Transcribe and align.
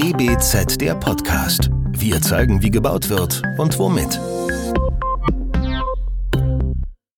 DBZ 0.00 0.80
der 0.80 0.94
Podcast. 0.94 1.70
Wir 1.90 2.22
zeigen, 2.22 2.62
wie 2.62 2.70
gebaut 2.70 3.08
wird 3.08 3.42
und 3.58 3.76
womit. 3.80 4.20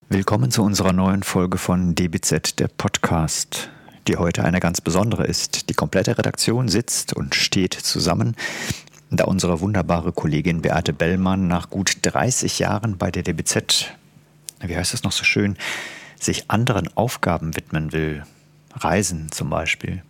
Willkommen 0.09 0.51
zu 0.51 0.63
unserer 0.63 0.95
neuen 0.95 1.22
Folge 1.22 1.58
von 1.58 1.95
DBZ 1.95 2.58
der 2.58 2.69
Podcast, 2.69 3.69
die 4.08 4.17
heute 4.17 4.45
eine 4.45 4.61
ganz 4.61 4.81
besondere 4.81 5.27
ist. 5.27 5.69
Die 5.69 5.74
komplette 5.74 6.17
Redaktion 6.17 6.69
sitzt 6.69 7.13
und 7.13 7.35
steht 7.35 7.74
zusammen, 7.74 8.35
da 9.10 9.24
unsere 9.24 9.60
wunderbare 9.60 10.12
Kollegin 10.12 10.62
Beate 10.62 10.94
Bellmann 10.94 11.49
nach 11.49 11.69
gut 11.69 11.99
30 12.01 12.60
Jahren 12.60 12.97
bei 12.97 13.10
der 13.10 13.24
DBZ, 13.24 13.92
wie 14.62 14.74
heißt 14.74 14.94
das 14.94 15.03
noch 15.03 15.12
so 15.12 15.24
schön, 15.24 15.58
sich 16.19 16.51
anderen 16.51 16.88
Aufgaben 16.97 17.55
widmen 17.56 17.92
will. 17.92 18.23
Reisen 18.73 19.30
zum 19.30 19.51
Beispiel. 19.51 20.02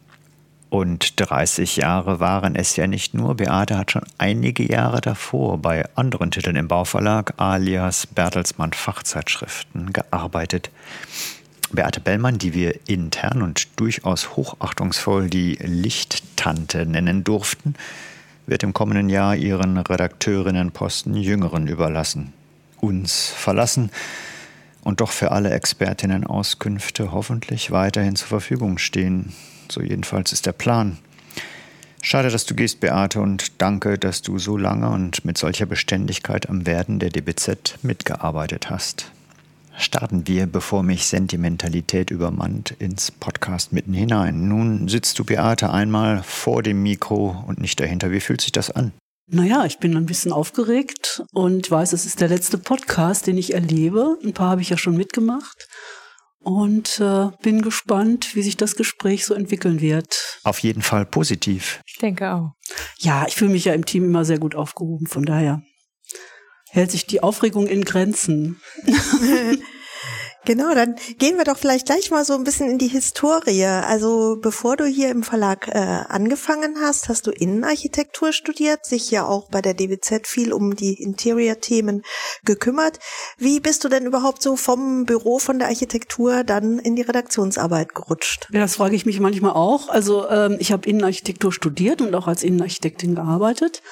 Und 0.70 1.20
30 1.20 1.76
Jahre 1.76 2.20
waren 2.20 2.54
es 2.54 2.76
ja 2.76 2.86
nicht 2.86 3.12
nur. 3.12 3.34
Beate 3.34 3.76
hat 3.76 3.90
schon 3.90 4.04
einige 4.18 4.70
Jahre 4.70 5.00
davor 5.00 5.58
bei 5.58 5.84
anderen 5.96 6.30
Titeln 6.30 6.54
im 6.54 6.68
Bauverlag 6.68 7.34
alias 7.38 8.06
Bertelsmann 8.06 8.72
Fachzeitschriften 8.72 9.92
gearbeitet. 9.92 10.70
Beate 11.72 12.00
Bellmann, 12.00 12.38
die 12.38 12.54
wir 12.54 12.78
intern 12.88 13.42
und 13.42 13.68
durchaus 13.80 14.36
hochachtungsvoll 14.36 15.28
die 15.28 15.58
Lichttante 15.60 16.86
nennen 16.86 17.24
durften, 17.24 17.74
wird 18.46 18.62
im 18.62 18.72
kommenden 18.72 19.08
Jahr 19.08 19.34
ihren 19.34 19.76
Redakteurinnenposten 19.76 21.14
Jüngeren 21.14 21.66
überlassen. 21.66 22.32
Uns 22.80 23.28
verlassen 23.28 23.90
und 24.82 25.00
doch 25.00 25.10
für 25.10 25.32
alle 25.32 25.50
Expertinnen 25.50 26.24
Auskünfte 26.24 27.10
hoffentlich 27.10 27.72
weiterhin 27.72 28.14
zur 28.14 28.28
Verfügung 28.28 28.78
stehen. 28.78 29.32
So 29.70 29.80
jedenfalls 29.82 30.32
ist 30.32 30.46
der 30.46 30.52
Plan. 30.52 30.98
Schade, 32.02 32.30
dass 32.30 32.46
du 32.46 32.54
gehst, 32.54 32.80
Beate, 32.80 33.20
und 33.20 33.60
danke, 33.60 33.98
dass 33.98 34.22
du 34.22 34.38
so 34.38 34.56
lange 34.56 34.88
und 34.88 35.24
mit 35.24 35.36
solcher 35.36 35.66
Beständigkeit 35.66 36.48
am 36.48 36.66
Werden 36.66 36.98
der 36.98 37.10
DBZ 37.10 37.78
mitgearbeitet 37.82 38.70
hast. 38.70 39.12
Starten 39.76 40.26
wir, 40.26 40.46
bevor 40.46 40.82
mich 40.82 41.06
Sentimentalität 41.06 42.10
übermannt, 42.10 42.74
ins 42.78 43.10
Podcast 43.10 43.72
mitten 43.72 43.92
hinein. 43.92 44.48
Nun 44.48 44.88
sitzt 44.88 45.18
du, 45.18 45.24
Beate, 45.24 45.70
einmal 45.70 46.22
vor 46.22 46.62
dem 46.62 46.82
Mikro 46.82 47.44
und 47.46 47.60
nicht 47.60 47.80
dahinter. 47.80 48.10
Wie 48.10 48.20
fühlt 48.20 48.40
sich 48.40 48.52
das 48.52 48.70
an? 48.70 48.92
Naja, 49.32 49.64
ich 49.64 49.78
bin 49.78 49.96
ein 49.96 50.06
bisschen 50.06 50.32
aufgeregt 50.32 51.22
und 51.32 51.70
weiß, 51.70 51.92
es 51.92 52.04
ist 52.04 52.20
der 52.20 52.28
letzte 52.28 52.58
Podcast, 52.58 53.26
den 53.26 53.38
ich 53.38 53.54
erlebe. 53.54 54.18
Ein 54.24 54.32
paar 54.32 54.50
habe 54.50 54.62
ich 54.62 54.70
ja 54.70 54.76
schon 54.76 54.96
mitgemacht 54.96 55.68
und 56.42 57.00
äh, 57.00 57.28
bin 57.42 57.62
gespannt, 57.62 58.34
wie 58.34 58.42
sich 58.42 58.56
das 58.56 58.76
Gespräch 58.76 59.24
so 59.24 59.34
entwickeln 59.34 59.80
wird. 59.80 60.40
Auf 60.44 60.58
jeden 60.60 60.82
Fall 60.82 61.06
positiv. 61.06 61.80
Ich 61.86 61.98
denke 61.98 62.32
auch. 62.32 62.52
Ja, 62.98 63.26
ich 63.26 63.36
fühle 63.36 63.52
mich 63.52 63.66
ja 63.66 63.74
im 63.74 63.84
Team 63.84 64.04
immer 64.04 64.24
sehr 64.24 64.38
gut 64.38 64.54
aufgehoben, 64.54 65.06
von 65.06 65.24
daher 65.24 65.62
hält 66.70 66.90
sich 66.90 67.06
die 67.06 67.22
Aufregung 67.22 67.66
in 67.66 67.84
Grenzen. 67.84 68.60
Genau, 70.46 70.74
dann 70.74 70.96
gehen 71.18 71.36
wir 71.36 71.44
doch 71.44 71.58
vielleicht 71.58 71.86
gleich 71.86 72.10
mal 72.10 72.24
so 72.24 72.34
ein 72.34 72.44
bisschen 72.44 72.70
in 72.70 72.78
die 72.78 72.88
Historie. 72.88 73.64
Also 73.64 74.38
bevor 74.40 74.76
du 74.76 74.86
hier 74.86 75.10
im 75.10 75.22
Verlag 75.22 75.68
äh, 75.68 75.78
angefangen 76.08 76.76
hast, 76.80 77.10
hast 77.10 77.26
du 77.26 77.30
Innenarchitektur 77.30 78.32
studiert, 78.32 78.86
sich 78.86 79.10
ja 79.10 79.26
auch 79.26 79.50
bei 79.50 79.60
der 79.60 79.74
DWZ 79.74 80.26
viel 80.26 80.52
um 80.54 80.74
die 80.76 80.94
Interior-Themen 80.94 82.02
gekümmert. 82.44 82.98
Wie 83.36 83.60
bist 83.60 83.84
du 83.84 83.88
denn 83.88 84.06
überhaupt 84.06 84.42
so 84.42 84.56
vom 84.56 85.04
Büro 85.04 85.38
von 85.38 85.58
der 85.58 85.68
Architektur 85.68 86.42
dann 86.42 86.78
in 86.78 86.96
die 86.96 87.02
Redaktionsarbeit 87.02 87.94
gerutscht? 87.94 88.48
Ja, 88.50 88.60
das 88.60 88.76
frage 88.76 88.96
ich 88.96 89.04
mich 89.04 89.20
manchmal 89.20 89.52
auch. 89.52 89.90
Also 89.90 90.26
ähm, 90.28 90.56
ich 90.58 90.72
habe 90.72 90.88
Innenarchitektur 90.88 91.52
studiert 91.52 92.00
und 92.00 92.14
auch 92.14 92.26
als 92.26 92.42
Innenarchitektin 92.42 93.14
gearbeitet 93.14 93.82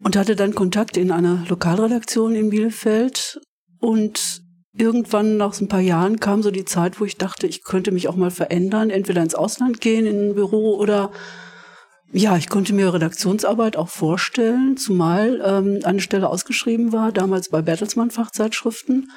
und 0.00 0.16
hatte 0.16 0.36
dann 0.36 0.54
Kontakt 0.54 0.98
in 0.98 1.10
einer 1.10 1.44
Lokalredaktion 1.48 2.34
in 2.34 2.50
Bielefeld 2.50 3.40
und 3.80 4.43
irgendwann 4.76 5.36
nach 5.36 5.58
ein 5.60 5.68
paar 5.68 5.80
Jahren 5.80 6.20
kam 6.20 6.42
so 6.42 6.50
die 6.50 6.64
Zeit, 6.64 7.00
wo 7.00 7.04
ich 7.04 7.16
dachte, 7.16 7.46
ich 7.46 7.62
könnte 7.62 7.92
mich 7.92 8.08
auch 8.08 8.16
mal 8.16 8.30
verändern, 8.30 8.90
entweder 8.90 9.22
ins 9.22 9.34
Ausland 9.34 9.80
gehen, 9.80 10.06
in 10.06 10.30
ein 10.30 10.34
Büro 10.34 10.76
oder 10.76 11.10
ja, 12.12 12.36
ich 12.36 12.48
konnte 12.48 12.72
mir 12.74 12.94
Redaktionsarbeit 12.94 13.76
auch 13.76 13.88
vorstellen, 13.88 14.76
zumal 14.76 15.42
ähm, 15.44 15.80
eine 15.82 16.00
Stelle 16.00 16.28
ausgeschrieben 16.28 16.92
war, 16.92 17.10
damals 17.10 17.48
bei 17.48 17.60
Bertelsmann 17.60 18.12
Fachzeitschriften. 18.12 19.10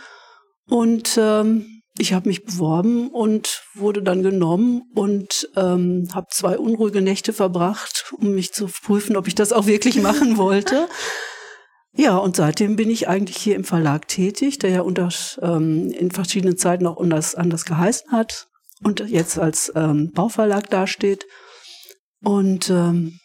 Und 0.67 1.15
ähm, 1.21 1.77
ich 1.99 2.13
habe 2.13 2.27
mich 2.27 2.43
beworben 2.43 3.09
und 3.09 3.63
wurde 3.75 4.01
dann 4.01 4.23
genommen 4.23 4.81
und 4.95 5.47
ähm, 5.55 6.07
habe 6.13 6.27
zwei 6.31 6.57
unruhige 6.57 7.01
Nächte 7.01 7.33
verbracht, 7.33 8.11
um 8.17 8.33
mich 8.33 8.51
zu 8.53 8.67
prüfen, 8.67 9.15
ob 9.15 9.27
ich 9.27 9.35
das 9.35 9.53
auch 9.53 9.67
wirklich 9.67 9.95
machen 10.01 10.37
wollte. 10.37 10.87
Ja, 11.97 12.17
und 12.17 12.35
seitdem 12.35 12.75
bin 12.75 12.91
ich 12.91 13.07
eigentlich 13.07 13.37
hier 13.37 13.55
im 13.55 13.63
Verlag 13.63 14.07
tätig, 14.07 14.59
der 14.59 14.69
ja 14.69 14.81
unter, 14.81 15.09
ähm, 15.41 15.89
in 15.91 16.11
verschiedenen 16.11 16.55
Zeiten 16.55 16.85
auch 16.85 17.01
anders, 17.01 17.33
anders 17.33 17.65
geheißen 17.65 18.11
hat 18.11 18.47
und 18.83 18.99
jetzt 18.99 19.39
als 19.39 19.71
ähm, 19.75 20.11
Bauverlag 20.13 20.69
dasteht. 20.69 21.25
Und 22.23 22.69
ähm, 22.69 23.19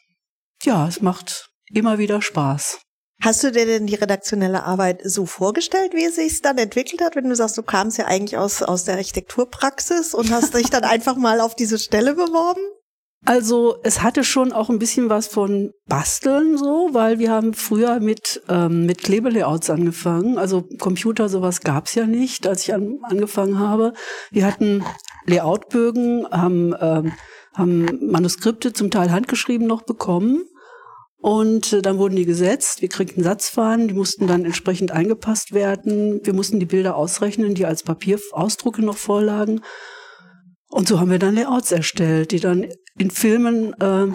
ja, 0.63 0.89
es 0.89 1.03
macht 1.03 1.51
immer 1.71 1.99
wieder 1.99 2.23
Spaß. 2.23 2.81
Hast 3.23 3.45
du 3.45 3.53
dir 3.53 3.67
denn 3.67 3.87
die 3.87 3.95
redaktionelle 3.95 4.65
Arbeit 4.65 5.03
so 5.05 5.27
vorgestellt, 5.27 5.93
wie 5.93 6.07
es 6.07 6.17
sich 6.17 6.41
dann 6.41 6.57
entwickelt 6.57 7.03
hat, 7.03 7.15
wenn 7.15 7.29
du 7.29 7.37
sagst, 7.37 7.59
du 7.59 7.63
kamst 7.63 7.99
ja 7.99 8.07
eigentlich 8.07 8.39
aus, 8.39 8.63
aus 8.63 8.85
der 8.85 8.97
Architekturpraxis 8.97 10.15
und 10.15 10.33
hast 10.33 10.55
dich 10.55 10.71
dann 10.71 10.85
einfach 10.85 11.17
mal 11.17 11.43
auf 11.43 11.55
diese 11.55 11.79
Stelle 11.79 12.15
beworben? 12.15 12.63
Also 13.25 13.77
es 13.85 14.03
hatte 14.03 14.25
schon 14.25 14.53
auch 14.53 14.69
ein 14.69 14.81
bisschen 14.81 15.09
was 15.09 15.29
von 15.29 15.73
Basteln 15.87 16.59
so, 16.59 16.89
weil 16.93 17.21
wir 17.21 17.31
haben 17.31 17.55
früher 17.55 18.01
mit, 18.01 18.43
ähm, 18.49 18.85
mit 18.85 18.99
Klebelayouts 18.99 19.71
angefangen. 19.71 20.39
Also 20.39 20.65
Computer, 20.81 21.29
sowas 21.29 21.61
gab's 21.61 21.95
ja 21.95 22.07
nicht, 22.07 22.49
als 22.49 22.65
ich 22.65 22.75
an, 22.75 22.99
angefangen 23.03 23.61
habe. 23.61 23.93
Wir 24.33 24.45
hatten 24.45 24.85
Layoutbögen, 25.27 26.27
haben, 26.33 26.75
ähm, 26.81 27.13
haben 27.55 28.11
Manuskripte 28.11 28.73
zum 28.73 28.91
Teil 28.91 29.13
handgeschrieben 29.13 29.69
noch 29.69 29.83
bekommen. 29.83 30.43
Und 31.19 31.73
äh, 31.73 31.83
dann 31.83 31.99
wurden 31.99 32.17
die 32.17 32.27
gesetzt, 32.27 32.83
wir 32.83 32.89
kriegten 32.89 33.23
Satzfahnen, 33.23 33.87
die 33.87 33.95
mussten 33.95 34.27
dann 34.27 34.45
entsprechend 34.45 34.91
eingepasst 34.91 35.53
werden. 35.53 36.21
Wir 36.25 36.35
mussten 36.35 36.59
die 36.59 36.67
Bilder 36.67 36.97
ausrechnen, 36.97 37.55
die 37.55 37.67
als 37.67 37.85
Papierausdrucke 37.85 38.83
noch 38.83 38.97
vorlagen. 38.97 39.61
Und 40.73 40.89
so 40.89 40.99
haben 40.99 41.11
wir 41.11 41.19
dann 41.19 41.35
Layouts 41.35 41.71
erstellt, 41.71 42.33
die 42.33 42.41
dann 42.41 42.67
in 42.99 43.11
Filmen 43.11 43.75
äh, 43.75 44.07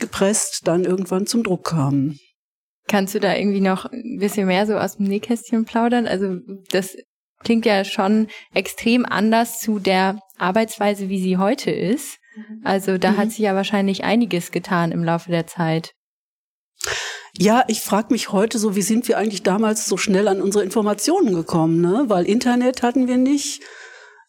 gepresst 0.00 0.62
dann 0.64 0.84
irgendwann 0.84 1.26
zum 1.26 1.42
Druck 1.42 1.64
kamen. 1.64 2.18
Kannst 2.88 3.14
du 3.14 3.20
da 3.20 3.36
irgendwie 3.36 3.60
noch 3.60 3.84
ein 3.84 4.16
bisschen 4.18 4.46
mehr 4.46 4.66
so 4.66 4.76
aus 4.76 4.96
dem 4.96 5.06
Nähkästchen 5.06 5.66
plaudern? 5.66 6.06
Also 6.06 6.38
das 6.70 6.96
klingt 7.44 7.66
ja 7.66 7.84
schon 7.84 8.28
extrem 8.54 9.04
anders 9.04 9.60
zu 9.60 9.78
der 9.78 10.18
Arbeitsweise, 10.38 11.10
wie 11.10 11.20
sie 11.20 11.36
heute 11.36 11.70
ist. 11.70 12.16
Mhm. 12.34 12.62
Also 12.64 12.96
da 12.96 13.12
mhm. 13.12 13.16
hat 13.18 13.30
sich 13.30 13.40
ja 13.40 13.54
wahrscheinlich 13.54 14.04
einiges 14.04 14.52
getan 14.52 14.92
im 14.92 15.04
Laufe 15.04 15.30
der 15.30 15.46
Zeit. 15.46 15.92
Ja, 17.36 17.64
ich 17.68 17.82
frage 17.82 18.08
mich 18.10 18.32
heute 18.32 18.58
so, 18.58 18.74
wie 18.74 18.82
sind 18.82 19.06
wir 19.06 19.18
eigentlich 19.18 19.42
damals 19.42 19.86
so 19.86 19.98
schnell 19.98 20.28
an 20.28 20.40
unsere 20.40 20.64
Informationen 20.64 21.34
gekommen? 21.34 21.82
Ne? 21.82 22.04
Weil 22.06 22.24
Internet 22.24 22.82
hatten 22.82 23.06
wir 23.06 23.18
nicht. 23.18 23.62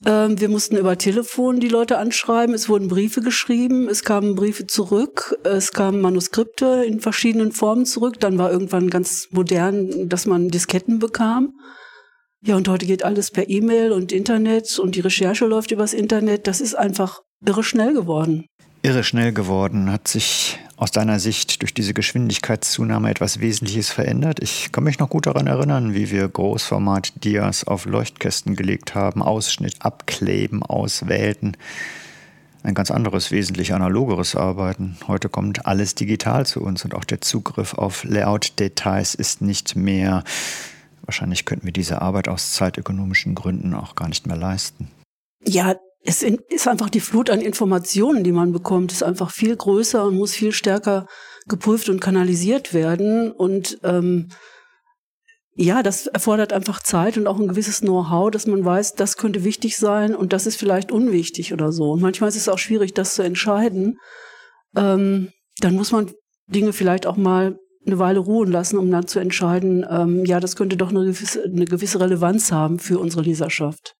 Ähm, 0.06 0.40
wir 0.40 0.50
mussten 0.50 0.78
über 0.78 0.98
Telefon 0.98 1.60
die 1.60 1.70
Leute 1.70 1.98
anschreiben. 1.98 2.54
Es 2.54 2.70
wurden 2.70 2.88
Briefe 2.88 3.22
geschrieben. 3.22 3.88
Es 3.90 4.04
kamen 4.04 4.36
Briefe 4.36 4.68
zurück. 4.68 5.38
Es 5.44 5.72
kamen 5.72 6.02
Manuskripte 6.02 6.84
in 6.86 7.00
verschiedenen 7.00 7.52
Formen 7.52 7.86
zurück. 7.86 8.20
Dann 8.20 8.38
war 8.38 8.52
irgendwann 8.52 8.90
ganz 8.90 9.28
modern, 9.32 10.10
dass 10.10 10.26
man 10.26 10.50
Disketten 10.50 11.00
bekam. 11.00 11.54
Ja, 12.42 12.56
und 12.56 12.68
heute 12.68 12.86
geht 12.86 13.04
alles 13.04 13.32
per 13.32 13.50
E-Mail 13.50 13.92
und 13.92 14.12
Internet 14.12 14.78
und 14.78 14.96
die 14.96 15.00
Recherche 15.00 15.46
läuft 15.46 15.72
übers 15.72 15.94
Internet. 15.94 16.46
Das 16.46 16.62
ist 16.62 16.76
einfach 16.76 17.22
irre 17.44 17.64
schnell 17.64 17.94
geworden. 17.94 18.46
Irre 18.84 19.04
schnell 19.04 19.34
geworden. 19.34 19.92
Hat 19.92 20.08
sich 20.08 20.60
aus 20.78 20.92
deiner 20.92 21.20
Sicht 21.20 21.62
durch 21.64 21.74
diese 21.74 21.94
Geschwindigkeitszunahme 21.94 23.10
etwas 23.10 23.42
Wesentliches 23.42 23.90
verändert? 23.90 24.40
Ich 24.42 24.72
kann 24.72 24.84
mich 24.84 25.00
noch 25.00 25.10
gut 25.10 25.26
daran 25.26 25.48
erinnern, 25.48 25.94
wie 25.94 26.12
wir 26.12 26.28
Großformat-Dias 26.28 27.66
auf 27.66 27.86
Leuchtkästen 27.86 28.56
gelegt 28.56 28.96
haben, 28.96 29.22
Ausschnitt 29.22 29.82
abkleben, 29.82 30.64
auswählten. 30.64 31.58
Ein 32.64 32.76
ganz 32.76 32.92
anderes, 32.92 33.32
wesentlich 33.32 33.74
analogeres 33.74 34.36
Arbeiten. 34.36 34.98
Heute 35.08 35.30
kommt 35.30 35.66
alles 35.66 35.96
digital 35.96 36.46
zu 36.46 36.62
uns 36.62 36.86
und 36.86 36.94
auch 36.94 37.06
der 37.06 37.22
Zugriff 37.22 37.74
auf 37.74 38.04
Layout-Details 38.04 39.16
ist 39.16 39.42
nicht 39.42 39.76
mehr. 39.76 40.24
Wahrscheinlich 41.04 41.46
könnten 41.46 41.66
wir 41.66 41.74
diese 41.74 42.02
Arbeit 42.02 42.28
aus 42.28 42.54
zeitökonomischen 42.54 43.34
Gründen 43.34 43.74
auch 43.74 43.96
gar 43.96 44.10
nicht 44.10 44.28
mehr 44.28 44.38
leisten. 44.38 44.90
Ja, 45.44 45.76
es 46.10 46.24
ist 46.24 46.70
einfach 46.70 46.90
die 46.90 47.02
Flut 47.02 47.30
an 47.30 47.42
Informationen, 47.42 48.24
die 48.24 48.32
man 48.32 48.54
bekommt, 48.54 48.94
ist 48.94 49.04
einfach 49.04 49.30
viel 49.30 49.54
größer 49.54 50.06
und 50.06 50.16
muss 50.16 50.32
viel 50.32 50.54
stärker 50.54 51.06
geprüft 51.50 51.90
und 51.90 52.00
kanalisiert 52.00 52.74
werden. 52.74 53.30
Und 53.30 53.78
ähm, 53.84 54.30
ja, 55.54 55.84
das 55.84 56.08
erfordert 56.08 56.54
einfach 56.54 56.82
Zeit 56.82 57.18
und 57.18 57.28
auch 57.28 57.38
ein 57.38 57.50
gewisses 57.50 57.82
Know-how, 57.82 58.32
dass 58.32 58.48
man 58.48 58.64
weiß, 58.64 58.94
das 58.94 59.18
könnte 59.18 59.44
wichtig 59.44 59.76
sein 59.76 60.16
und 60.16 60.32
das 60.32 60.48
ist 60.48 60.56
vielleicht 60.56 60.94
unwichtig 60.94 61.52
oder 61.52 61.74
so. 61.74 61.92
Und 61.92 62.02
manchmal 62.02 62.30
ist 62.30 62.38
es 62.38 62.48
auch 62.48 62.60
schwierig, 62.60 62.94
das 62.94 63.16
zu 63.16 63.22
entscheiden. 63.22 63.98
Ähm, 64.78 65.34
dann 65.60 65.76
muss 65.76 65.92
man 65.92 66.10
Dinge 66.46 66.72
vielleicht 66.72 67.06
auch 67.06 67.18
mal 67.18 67.60
eine 67.86 68.00
Weile 68.00 68.20
ruhen 68.20 68.50
lassen, 68.50 68.78
um 68.78 68.90
dann 68.90 69.08
zu 69.08 69.20
entscheiden, 69.20 69.86
ähm, 69.90 70.24
ja, 70.24 70.40
das 70.40 70.56
könnte 70.56 70.78
doch 70.78 70.90
eine 70.90 71.04
gewisse, 71.04 71.44
eine 71.44 71.66
gewisse 71.66 72.00
Relevanz 72.00 72.54
haben 72.54 72.80
für 72.80 72.98
unsere 72.98 73.24
Leserschaft. 73.24 73.97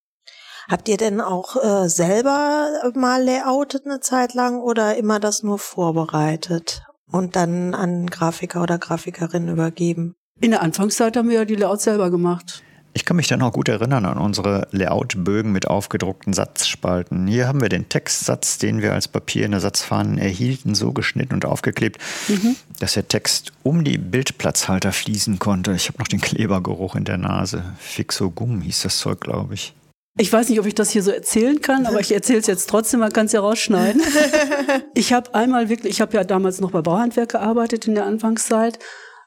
Habt 0.70 0.90
ihr 0.90 0.98
denn 0.98 1.22
auch 1.22 1.56
äh, 1.56 1.88
selber 1.88 2.68
mal 2.94 3.24
layoutet 3.24 3.86
eine 3.86 4.02
Zeit 4.02 4.34
lang 4.34 4.60
oder 4.60 4.98
immer 4.98 5.20
das 5.20 5.42
nur 5.42 5.60
vorbereitet 5.60 6.84
und 7.10 7.38
dann 7.38 7.74
an 7.74 8.08
Grafiker 8.08 8.62
oder 8.64 8.78
Grafikerin 8.78 9.48
übergeben? 9.48 10.16
In 10.42 10.52
der 10.52 10.62
Anfangszeit 10.62 11.16
haben 11.16 11.30
wir 11.30 11.38
ja 11.38 11.46
die 11.46 11.56
Layouts 11.56 11.86
selber 11.86 12.12
gemacht. 12.12 12.64
Ich 12.94 13.06
kann 13.06 13.16
mich 13.16 13.28
dann 13.28 13.44
auch 13.44 13.54
gut 13.54 13.70
erinnern 13.70 14.06
an 14.06 14.18
unsere 14.18 14.68
Layout-Bögen 14.72 15.52
mit 15.52 15.68
aufgedruckten 15.68 16.34
Satzspalten. 16.34 17.28
Hier 17.28 17.48
haben 17.48 17.62
wir 17.62 17.70
den 17.70 17.90
Textsatz, 17.90 18.58
den 18.58 18.82
wir 18.82 18.94
als 18.94 19.08
Papier 19.08 19.46
in 19.46 19.52
der 19.52 19.60
Satzfahnen 19.60 20.18
erhielten, 20.18 20.74
so 20.74 20.94
geschnitten 20.94 21.36
und 21.36 21.46
aufgeklebt, 21.46 22.02
mhm. 22.28 22.56
dass 22.80 22.94
der 22.94 23.08
Text 23.08 23.54
um 23.62 23.84
die 23.84 24.00
Bildplatzhalter 24.00 24.92
fließen 24.92 25.38
konnte. 25.38 25.74
Ich 25.74 25.90
habe 25.90 26.00
noch 26.00 26.08
den 26.08 26.22
Klebergeruch 26.22 26.96
in 26.96 27.06
der 27.06 27.18
Nase. 27.18 27.64
Fixogum 27.78 28.62
hieß 28.62 28.82
das 28.82 28.98
Zeug, 28.98 29.22
glaube 29.22 29.54
ich. 29.54 29.76
Ich 30.18 30.34
weiß 30.34 30.50
nicht, 30.50 30.60
ob 30.60 30.66
ich 30.66 30.76
das 30.76 30.90
hier 30.90 31.04
so 31.04 31.12
erzählen 31.12 31.62
kann, 31.62 31.86
aber 31.86 32.00
ich 32.00 32.12
erzähle 32.12 32.40
es 32.40 32.48
jetzt 32.48 32.70
trotzdem, 32.70 33.02
man 33.02 33.14
kann 33.14 33.28
es 33.28 33.34
ja 33.34 33.40
rausschneiden. 33.40 34.02
ich 34.96 35.14
habe 35.14 35.34
einmal 35.36 35.70
wirklich, 35.70 35.94
ich 35.94 36.02
habe 36.02 36.18
ja 36.18 36.24
damals 36.24 36.60
noch 36.60 36.72
bei 36.72 36.82
Bauhandwerk 36.82 37.30
gearbeitet 37.30 37.88
in 37.88 37.96
der 37.96 38.06
Anfangszeit 38.06 38.80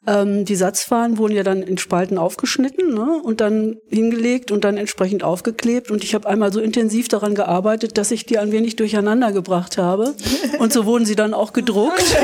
ähm, 0.06 0.46
die 0.46 0.56
Satzfahnen 0.56 1.19
wurden 1.19 1.34
ja 1.34 1.42
dann 1.42 1.62
in 1.62 1.76
Spalten 1.76 2.16
aufgeschnitten 2.16 2.94
ne, 2.94 3.20
und 3.22 3.40
dann 3.40 3.76
hingelegt 3.88 4.50
und 4.50 4.64
dann 4.64 4.78
entsprechend 4.78 5.22
aufgeklebt. 5.22 5.90
Und 5.90 6.04
ich 6.04 6.14
habe 6.14 6.26
einmal 6.28 6.52
so 6.52 6.60
intensiv 6.60 7.08
daran 7.08 7.34
gearbeitet, 7.34 7.98
dass 7.98 8.10
ich 8.10 8.25
die 8.25 8.38
ein 8.38 8.50
wenig 8.50 8.76
durcheinander 8.76 9.32
gebracht 9.32 9.76
habe. 9.76 10.14
Und 10.58 10.72
so 10.72 10.86
wurden 10.86 11.04
sie 11.04 11.16
dann 11.16 11.34
auch 11.34 11.52
gedruckt. 11.52 12.00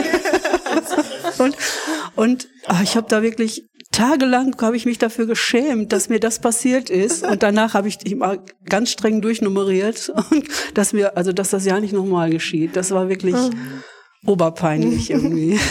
und 1.39 1.57
und 2.17 2.49
ach, 2.67 2.83
ich 2.83 2.97
habe 2.97 3.07
da 3.09 3.23
wirklich 3.23 3.65
tagelang 3.97 4.55
habe 4.61 4.77
ich 4.77 4.85
mich 4.85 4.99
dafür 4.99 5.27
geschämt, 5.27 5.93
dass 5.93 6.09
mir 6.09 6.21
das 6.21 6.39
passiert 6.39 6.91
ist. 6.91 7.27
Und 7.27 7.43
danach 7.43 7.75
habe 7.75 7.89
ich 7.89 7.99
mal 8.15 8.41
ganz 8.69 8.91
streng 8.91 9.23
durchnummeriert 9.23 10.11
und 10.11 10.47
dass 10.75 10.93
mir, 10.93 11.17
also 11.17 11.33
dass 11.33 11.51
das 11.51 11.65
ja 11.65 11.81
nicht 11.81 11.93
nochmal 11.93 12.31
geschieht. 12.31 12.77
Das 12.77 12.91
war 12.91 13.09
wirklich 13.09 13.35
ah. 13.35 13.51
oberpeinlich 14.27 15.11
irgendwie. 15.11 15.59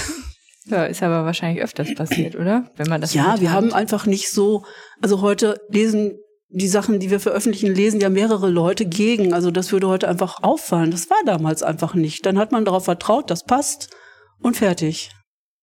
Ja, 0.67 0.85
ist 0.85 1.03
aber 1.03 1.25
wahrscheinlich 1.25 1.63
öfters 1.63 1.93
passiert, 1.93 2.35
oder? 2.35 2.71
Wenn 2.75 2.87
man 2.87 2.99
das 2.99 3.13
Ja, 3.13 3.39
wir 3.39 3.51
haben 3.51 3.71
einfach 3.71 4.07
nicht 4.07 4.31
so, 4.31 4.65
also 4.99 5.21
heute 5.21 5.61
lesen 5.69 6.17
die 6.49 6.67
Sachen, 6.67 6.99
die 6.99 7.11
wir 7.11 7.19
veröffentlichen, 7.19 7.75
lesen 7.75 8.01
ja 8.01 8.09
mehrere 8.09 8.49
Leute 8.49 8.87
gegen. 8.87 9.31
Also 9.31 9.51
das 9.51 9.71
würde 9.71 9.87
heute 9.87 10.07
einfach 10.07 10.41
auffallen. 10.41 10.89
Das 10.89 11.07
war 11.11 11.19
damals 11.23 11.61
einfach 11.61 11.93
nicht. 11.93 12.25
Dann 12.25 12.39
hat 12.39 12.51
man 12.51 12.65
darauf 12.65 12.85
vertraut, 12.85 13.29
das 13.29 13.43
passt 13.43 13.95
und 14.41 14.57
fertig. 14.57 15.11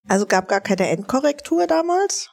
Also 0.09 0.27
gab 0.27 0.49
gar 0.49 0.61
keine 0.61 0.89
Endkorrektur 0.89 1.67
damals? 1.67 2.31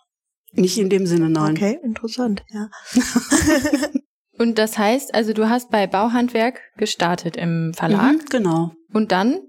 Nicht 0.52 0.78
in 0.78 0.90
dem 0.90 1.06
Sinne, 1.06 1.30
nein. 1.30 1.56
Okay, 1.56 1.80
interessant, 1.84 2.44
ja. 2.50 2.70
und 4.38 4.58
das 4.58 4.78
heißt, 4.78 5.14
also 5.14 5.34
du 5.34 5.50
hast 5.50 5.70
bei 5.70 5.86
Bauhandwerk 5.86 6.60
gestartet 6.78 7.38
im 7.38 7.74
Verlag? 7.76 8.14
Mhm, 8.14 8.26
genau. 8.30 8.72
Und 8.92 9.12
dann? 9.12 9.40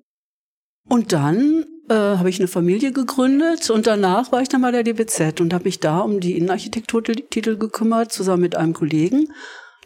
Und 0.87 1.13
dann 1.13 1.65
äh, 1.89 1.95
habe 1.95 2.29
ich 2.29 2.39
eine 2.39 2.49
Familie 2.49 2.93
gegründet 2.93 3.71
und 3.71 3.87
danach 3.87 4.33
war 4.33 4.43
ich 4.43 4.49
dann 4.49 4.63
bei 4.63 4.71
der 4.71 4.83
DBZ 4.83 5.41
und 5.41 5.55
habe 5.55 5.65
mich 5.65 5.81
da 5.81 6.01
um 6.01 6.21
die 6.21 6.37
Innenarchitekturtitel 6.37 7.57
gekümmert, 7.57 8.13
zusammen 8.13 8.43
mit 8.43 8.57
einem 8.57 8.75
Kollegen. 8.75 9.33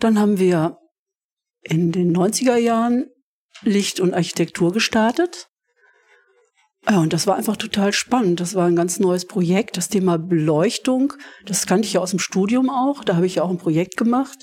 Dann 0.01 0.19
haben 0.19 0.39
wir 0.39 0.79
in 1.63 1.93
den 1.93 2.15
90er 2.15 2.57
Jahren 2.57 3.07
Licht 3.63 4.01
und 4.01 4.15
Architektur 4.15 4.73
gestartet. 4.73 5.49
Ja, 6.89 6.99
und 7.01 7.13
das 7.13 7.27
war 7.27 7.37
einfach 7.37 7.57
total 7.57 7.93
spannend. 7.93 8.41
Das 8.41 8.55
war 8.55 8.67
ein 8.67 8.77
ganz 8.77 9.01
neues 9.01 9.27
Projekt. 9.27 9.77
Das 9.77 9.89
Thema 9.89 10.19
Beleuchtung, 10.19 11.15
das 11.47 11.67
kannte 11.67 11.87
ich 11.87 11.95
ja 11.95 12.01
aus 12.01 12.11
dem 12.11 12.19
Studium 12.19 12.69
auch. 12.69 13.05
Da 13.05 13.17
habe 13.17 13.27
ich 13.27 13.37
ja 13.37 13.43
auch 13.43 13.51
ein 13.51 13.59
Projekt 13.59 13.97
gemacht. 13.97 14.39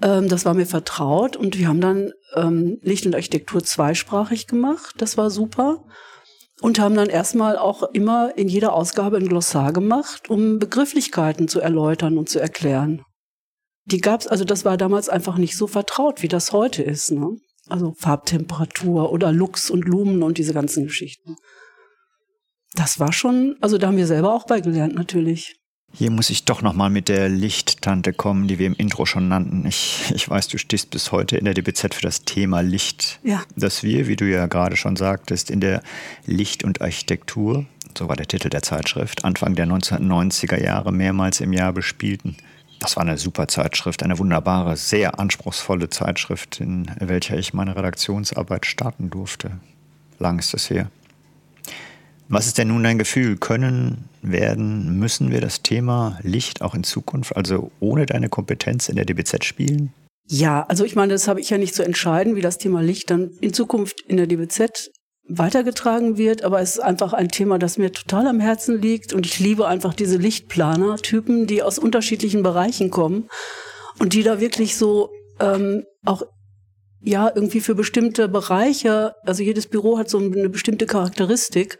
Ähm, 0.00 0.28
das 0.28 0.44
war 0.44 0.54
mir 0.54 0.66
vertraut 0.66 1.36
und 1.36 1.58
wir 1.58 1.68
haben 1.68 1.80
dann 1.80 2.12
ähm, 2.34 2.78
Licht 2.82 3.06
und 3.06 3.14
Architektur 3.14 3.64
zweisprachig 3.64 4.46
gemacht. 4.46 4.94
Das 4.98 5.16
war 5.16 5.30
super 5.30 5.84
und 6.60 6.78
haben 6.78 6.94
dann 6.94 7.08
erstmal 7.08 7.58
auch 7.58 7.82
immer 7.92 8.36
in 8.36 8.48
jeder 8.48 8.72
Ausgabe 8.72 9.16
ein 9.16 9.28
Glossar 9.28 9.72
gemacht, 9.72 10.30
um 10.30 10.58
Begrifflichkeiten 10.58 11.48
zu 11.48 11.60
erläutern 11.60 12.18
und 12.18 12.28
zu 12.28 12.40
erklären. 12.40 13.02
Die 13.86 14.00
gab's, 14.00 14.26
also 14.26 14.44
das 14.44 14.64
war 14.64 14.76
damals 14.76 15.08
einfach 15.08 15.36
nicht 15.36 15.56
so 15.56 15.66
vertraut, 15.66 16.22
wie 16.22 16.28
das 16.28 16.52
heute 16.52 16.82
ist. 16.82 17.10
Ne? 17.10 17.36
Also 17.68 17.94
Farbtemperatur 17.98 19.12
oder 19.12 19.32
Lux 19.32 19.70
und 19.70 19.84
Lumen 19.84 20.22
und 20.22 20.38
diese 20.38 20.54
ganzen 20.54 20.84
Geschichten. 20.84 21.36
Das 22.74 22.98
war 22.98 23.12
schon, 23.12 23.56
also 23.60 23.78
da 23.78 23.86
haben 23.88 23.96
wir 23.96 24.06
selber 24.06 24.34
auch 24.34 24.46
beigelernt 24.46 24.94
natürlich. 24.94 25.56
Hier 25.96 26.10
muss 26.10 26.28
ich 26.28 26.44
doch 26.44 26.60
nochmal 26.60 26.90
mit 26.90 27.08
der 27.08 27.28
Lichttante 27.28 28.12
kommen, 28.12 28.48
die 28.48 28.58
wir 28.58 28.66
im 28.66 28.74
Intro 28.74 29.06
schon 29.06 29.28
nannten. 29.28 29.64
Ich, 29.64 30.12
ich 30.12 30.28
weiß, 30.28 30.48
du 30.48 30.58
stehst 30.58 30.90
bis 30.90 31.12
heute 31.12 31.36
in 31.36 31.44
der 31.44 31.54
DBZ 31.54 31.94
für 31.94 32.02
das 32.02 32.24
Thema 32.24 32.62
Licht. 32.62 33.20
Ja. 33.22 33.42
Dass 33.54 33.84
wir, 33.84 34.08
wie 34.08 34.16
du 34.16 34.28
ja 34.28 34.46
gerade 34.46 34.76
schon 34.76 34.96
sagtest, 34.96 35.52
in 35.52 35.60
der 35.60 35.82
Licht 36.26 36.64
und 36.64 36.80
Architektur, 36.80 37.64
so 37.96 38.08
war 38.08 38.16
der 38.16 38.26
Titel 38.26 38.48
der 38.48 38.62
Zeitschrift, 38.62 39.24
Anfang 39.24 39.54
der 39.54 39.68
1990er 39.68 40.60
Jahre 40.60 40.90
mehrmals 40.90 41.40
im 41.40 41.52
Jahr 41.52 41.72
bespielten. 41.72 42.36
Das 42.80 42.96
war 42.96 43.04
eine 43.04 43.16
super 43.16 43.46
Zeitschrift, 43.46 44.02
eine 44.02 44.18
wunderbare, 44.18 44.76
sehr 44.76 45.20
anspruchsvolle 45.20 45.90
Zeitschrift, 45.90 46.60
in 46.60 46.90
welcher 46.98 47.38
ich 47.38 47.54
meine 47.54 47.76
Redaktionsarbeit 47.76 48.66
starten 48.66 49.10
durfte. 49.10 49.52
Lang 50.18 50.40
ist 50.40 50.52
das 50.54 50.70
her. 50.70 50.90
Was 52.28 52.46
ist 52.46 52.58
denn 52.58 52.68
nun 52.68 52.82
dein 52.82 52.98
Gefühl? 52.98 53.36
Können, 53.36 54.08
werden, 54.22 54.98
müssen 54.98 55.30
wir 55.30 55.40
das 55.40 55.62
Thema 55.62 56.18
Licht 56.22 56.62
auch 56.62 56.74
in 56.74 56.84
Zukunft, 56.84 57.36
also 57.36 57.70
ohne 57.80 58.06
deine 58.06 58.28
Kompetenz 58.28 58.88
in 58.88 58.96
der 58.96 59.04
DBZ 59.04 59.44
spielen? 59.44 59.92
Ja, 60.26 60.64
also 60.68 60.84
ich 60.84 60.96
meine, 60.96 61.12
das 61.12 61.28
habe 61.28 61.40
ich 61.40 61.50
ja 61.50 61.58
nicht 61.58 61.74
zu 61.74 61.84
entscheiden, 61.84 62.34
wie 62.34 62.40
das 62.40 62.56
Thema 62.56 62.80
Licht 62.80 63.10
dann 63.10 63.30
in 63.40 63.52
Zukunft 63.52 64.00
in 64.08 64.16
der 64.16 64.26
DBZ 64.26 64.90
weitergetragen 65.28 66.16
wird, 66.16 66.42
aber 66.44 66.60
es 66.60 66.76
ist 66.76 66.80
einfach 66.80 67.12
ein 67.12 67.28
Thema, 67.28 67.58
das 67.58 67.78
mir 67.78 67.92
total 67.92 68.26
am 68.26 68.40
Herzen 68.40 68.80
liegt 68.80 69.12
und 69.12 69.26
ich 69.26 69.38
liebe 69.38 69.66
einfach 69.66 69.94
diese 69.94 70.16
Lichtplaner-Typen, 70.16 71.46
die 71.46 71.62
aus 71.62 71.78
unterschiedlichen 71.78 72.42
Bereichen 72.42 72.90
kommen 72.90 73.28
und 73.98 74.12
die 74.12 74.22
da 74.22 74.40
wirklich 74.40 74.76
so 74.76 75.10
ähm, 75.40 75.84
auch 76.04 76.22
ja 77.00 77.30
irgendwie 77.34 77.60
für 77.60 77.74
bestimmte 77.74 78.28
Bereiche, 78.28 79.14
also 79.24 79.42
jedes 79.42 79.66
Büro 79.66 79.98
hat 79.98 80.08
so 80.08 80.18
eine 80.18 80.48
bestimmte 80.48 80.86
Charakteristik 80.86 81.78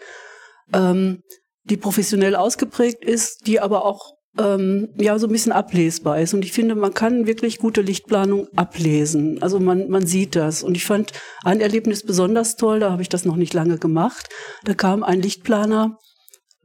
ähm, 0.73 1.21
die 1.65 1.77
professionell 1.77 2.37
ausgeprägt 2.37 3.05
ist, 3.05 3.47
die 3.47 3.61
aber 3.61 3.85
auch 3.85 4.15
ähm, 4.39 4.89
ja 4.99 5.19
so 5.19 5.27
ein 5.27 5.33
bisschen 5.33 5.53
ablesbar 5.53 6.21
ist. 6.21 6.35
Und 6.35 6.45
ich 6.45 6.53
finde, 6.53 6.75
man 6.75 6.95
kann 6.95 7.27
wirklich 7.27 7.59
gute 7.59 7.81
Lichtplanung 7.81 8.49
ablesen. 8.57 9.43
Also 9.43 9.61
man, 9.61 9.89
man 9.89 10.07
sieht 10.07 10.37
das. 10.37 10.63
Und 10.63 10.77
ich 10.77 10.85
fand 10.85 11.13
ein 11.45 11.61
Erlebnis 11.61 12.05
besonders 12.05 12.57
toll, 12.57 12.81
da 12.81 12.91
habe 12.91 13.03
ich 13.03 13.09
das 13.09 13.25
noch 13.25 13.37
nicht 13.37 13.55
lange 13.55 13.79
gemacht. 13.79 14.29
Da 14.65 14.75
kam 14.75 15.03
ein 15.03 15.23
Lichtplaner 15.23 15.99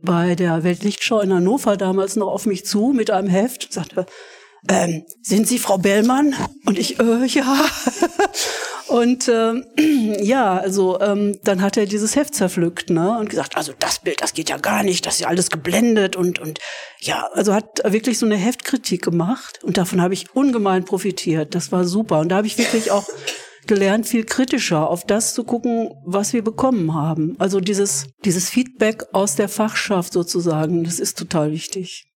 bei 0.01 0.35
der 0.35 0.63
Weltlichtschau 0.63 1.19
in 1.19 1.33
Hannover 1.33 1.77
damals 1.77 2.15
noch 2.15 2.29
auf 2.29 2.45
mich 2.45 2.65
zu 2.65 2.93
mit 2.95 3.11
einem 3.11 3.27
Heft 3.27 3.65
und 3.65 3.73
sagte, 3.73 4.05
ähm, 4.67 5.05
sind 5.21 5.47
Sie 5.47 5.59
Frau 5.59 5.77
Bellmann? 5.77 6.35
Und 6.65 6.77
ich, 6.77 6.99
äh, 6.99 7.25
ja. 7.27 7.65
Und 8.89 9.29
ähm, 9.29 9.65
ja, 10.19 10.57
also 10.57 10.99
ähm, 10.99 11.39
dann 11.43 11.61
hat 11.61 11.77
er 11.77 11.85
dieses 11.85 12.15
Heft 12.15 12.33
zerpflückt, 12.33 12.89
ne? 12.89 13.19
Und 13.19 13.29
gesagt, 13.29 13.55
also 13.55 13.71
das 13.77 13.99
Bild, 13.99 14.19
das 14.21 14.33
geht 14.33 14.49
ja 14.49 14.57
gar 14.57 14.83
nicht, 14.83 15.05
das 15.05 15.15
ist 15.15 15.21
ja 15.21 15.27
alles 15.27 15.51
geblendet 15.51 16.15
und 16.15 16.39
und 16.39 16.59
ja, 16.99 17.27
also 17.33 17.53
hat 17.53 17.81
wirklich 17.85 18.17
so 18.17 18.25
eine 18.25 18.35
Heftkritik 18.35 19.03
gemacht 19.03 19.59
und 19.63 19.77
davon 19.77 20.01
habe 20.01 20.15
ich 20.15 20.35
ungemein 20.35 20.85
profitiert. 20.85 21.53
Das 21.53 21.71
war 21.71 21.85
super 21.85 22.19
und 22.19 22.29
da 22.29 22.37
habe 22.37 22.47
ich 22.47 22.57
wirklich 22.57 22.89
auch 22.89 23.07
gelernt, 23.67 24.07
viel 24.07 24.25
kritischer 24.25 24.89
auf 24.89 25.05
das 25.05 25.35
zu 25.35 25.43
gucken, 25.43 25.91
was 26.03 26.33
wir 26.33 26.43
bekommen 26.43 26.95
haben. 26.95 27.35
Also 27.37 27.59
dieses 27.59 28.07
dieses 28.25 28.49
Feedback 28.49 29.03
aus 29.13 29.35
der 29.35 29.49
Fachschaft 29.49 30.13
sozusagen, 30.13 30.83
das 30.83 30.99
ist 30.99 31.15
total 31.15 31.51
wichtig. 31.51 32.07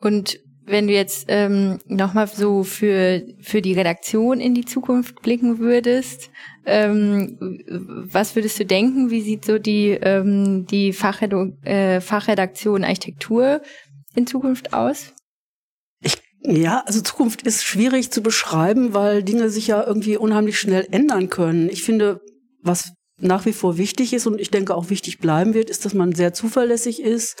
Und 0.00 0.38
wenn 0.66 0.86
du 0.86 0.94
jetzt 0.94 1.26
ähm, 1.28 1.78
nochmal 1.86 2.26
so 2.26 2.64
für, 2.64 3.22
für 3.40 3.60
die 3.60 3.74
Redaktion 3.74 4.40
in 4.40 4.54
die 4.54 4.64
Zukunft 4.64 5.20
blicken 5.22 5.58
würdest, 5.58 6.30
ähm, 6.64 7.38
was 8.10 8.34
würdest 8.34 8.58
du 8.58 8.64
denken? 8.64 9.10
Wie 9.10 9.20
sieht 9.20 9.44
so 9.44 9.58
die, 9.58 9.90
ähm, 9.90 10.66
die 10.66 10.92
Fachredu 10.92 11.52
äh, 11.62 12.00
Fachredaktion 12.00 12.84
Architektur 12.84 13.60
in 14.14 14.26
Zukunft 14.26 14.72
aus? 14.72 15.12
Ich, 16.02 16.16
ja, 16.40 16.82
also 16.86 17.02
Zukunft 17.02 17.42
ist 17.42 17.64
schwierig 17.64 18.10
zu 18.10 18.22
beschreiben, 18.22 18.94
weil 18.94 19.22
Dinge 19.22 19.50
sich 19.50 19.66
ja 19.66 19.86
irgendwie 19.86 20.16
unheimlich 20.16 20.58
schnell 20.58 20.86
ändern 20.90 21.28
können. 21.28 21.68
Ich 21.68 21.82
finde, 21.82 22.20
was 22.62 22.92
nach 23.18 23.44
wie 23.44 23.52
vor 23.52 23.76
wichtig 23.76 24.12
ist 24.12 24.26
und 24.26 24.40
ich 24.40 24.50
denke 24.50 24.74
auch 24.74 24.90
wichtig 24.90 25.18
bleiben 25.18 25.54
wird, 25.54 25.70
ist, 25.70 25.84
dass 25.84 25.94
man 25.94 26.14
sehr 26.14 26.32
zuverlässig 26.32 27.00
ist, 27.00 27.40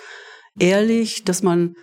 ehrlich, 0.58 1.24
dass 1.24 1.42
man 1.42 1.74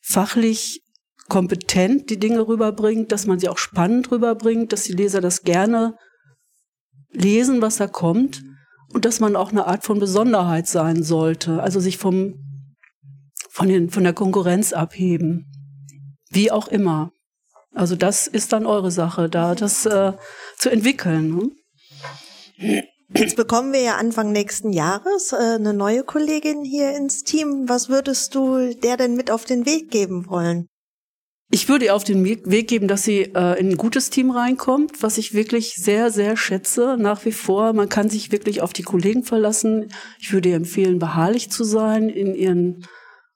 fachlich 0.00 0.83
kompetent 1.28 2.10
die 2.10 2.18
Dinge 2.18 2.46
rüberbringt, 2.46 3.12
dass 3.12 3.26
man 3.26 3.38
sie 3.38 3.48
auch 3.48 3.58
spannend 3.58 4.10
rüberbringt, 4.10 4.72
dass 4.72 4.84
die 4.84 4.92
Leser 4.92 5.20
das 5.20 5.42
gerne 5.42 5.96
lesen, 7.12 7.62
was 7.62 7.76
da 7.76 7.86
kommt. 7.86 8.42
und 8.92 9.04
dass 9.04 9.18
man 9.18 9.34
auch 9.34 9.50
eine 9.50 9.66
Art 9.66 9.82
von 9.82 9.98
Besonderheit 9.98 10.68
sein 10.68 11.02
sollte, 11.02 11.60
also 11.60 11.80
sich 11.80 11.98
vom, 11.98 12.34
von, 13.50 13.68
den, 13.68 13.90
von 13.90 14.04
der 14.04 14.12
Konkurrenz 14.12 14.72
abheben. 14.72 15.50
Wie 16.30 16.52
auch 16.52 16.68
immer. 16.68 17.10
Also 17.74 17.96
das 17.96 18.28
ist 18.28 18.52
dann 18.52 18.66
eure 18.66 18.92
Sache, 18.92 19.28
da 19.28 19.56
das 19.56 19.84
äh, 19.84 20.12
zu 20.58 20.70
entwickeln. 20.70 21.34
Ne? 21.34 22.80
Jetzt 23.16 23.36
bekommen 23.36 23.72
wir 23.72 23.80
ja 23.80 23.96
Anfang 23.96 24.30
nächsten 24.30 24.72
Jahres 24.72 25.32
äh, 25.32 25.56
eine 25.56 25.74
neue 25.74 26.04
Kollegin 26.04 26.62
hier 26.62 26.96
ins 26.96 27.24
Team. 27.24 27.68
Was 27.68 27.88
würdest 27.88 28.34
du 28.36 28.74
der 28.74 28.96
denn 28.96 29.16
mit 29.16 29.30
auf 29.30 29.44
den 29.44 29.66
Weg 29.66 29.90
geben 29.90 30.28
wollen? 30.28 30.68
Ich 31.50 31.68
würde 31.68 31.84
ihr 31.84 31.94
auf 31.94 32.04
den 32.04 32.24
Weg 32.24 32.68
geben, 32.68 32.88
dass 32.88 33.02
sie 33.02 33.22
äh, 33.34 33.60
in 33.60 33.70
ein 33.70 33.76
gutes 33.76 34.10
Team 34.10 34.30
reinkommt, 34.30 35.02
was 35.02 35.18
ich 35.18 35.34
wirklich 35.34 35.74
sehr, 35.76 36.10
sehr 36.10 36.36
schätze 36.36 36.96
nach 36.98 37.24
wie 37.24 37.32
vor. 37.32 37.72
Man 37.74 37.88
kann 37.88 38.08
sich 38.08 38.32
wirklich 38.32 38.60
auf 38.60 38.72
die 38.72 38.82
Kollegen 38.82 39.22
verlassen. 39.22 39.88
Ich 40.18 40.32
würde 40.32 40.48
ihr 40.48 40.56
empfehlen, 40.56 40.98
beharrlich 40.98 41.50
zu 41.50 41.62
sein 41.62 42.08
in 42.08 42.34
ihren 42.34 42.86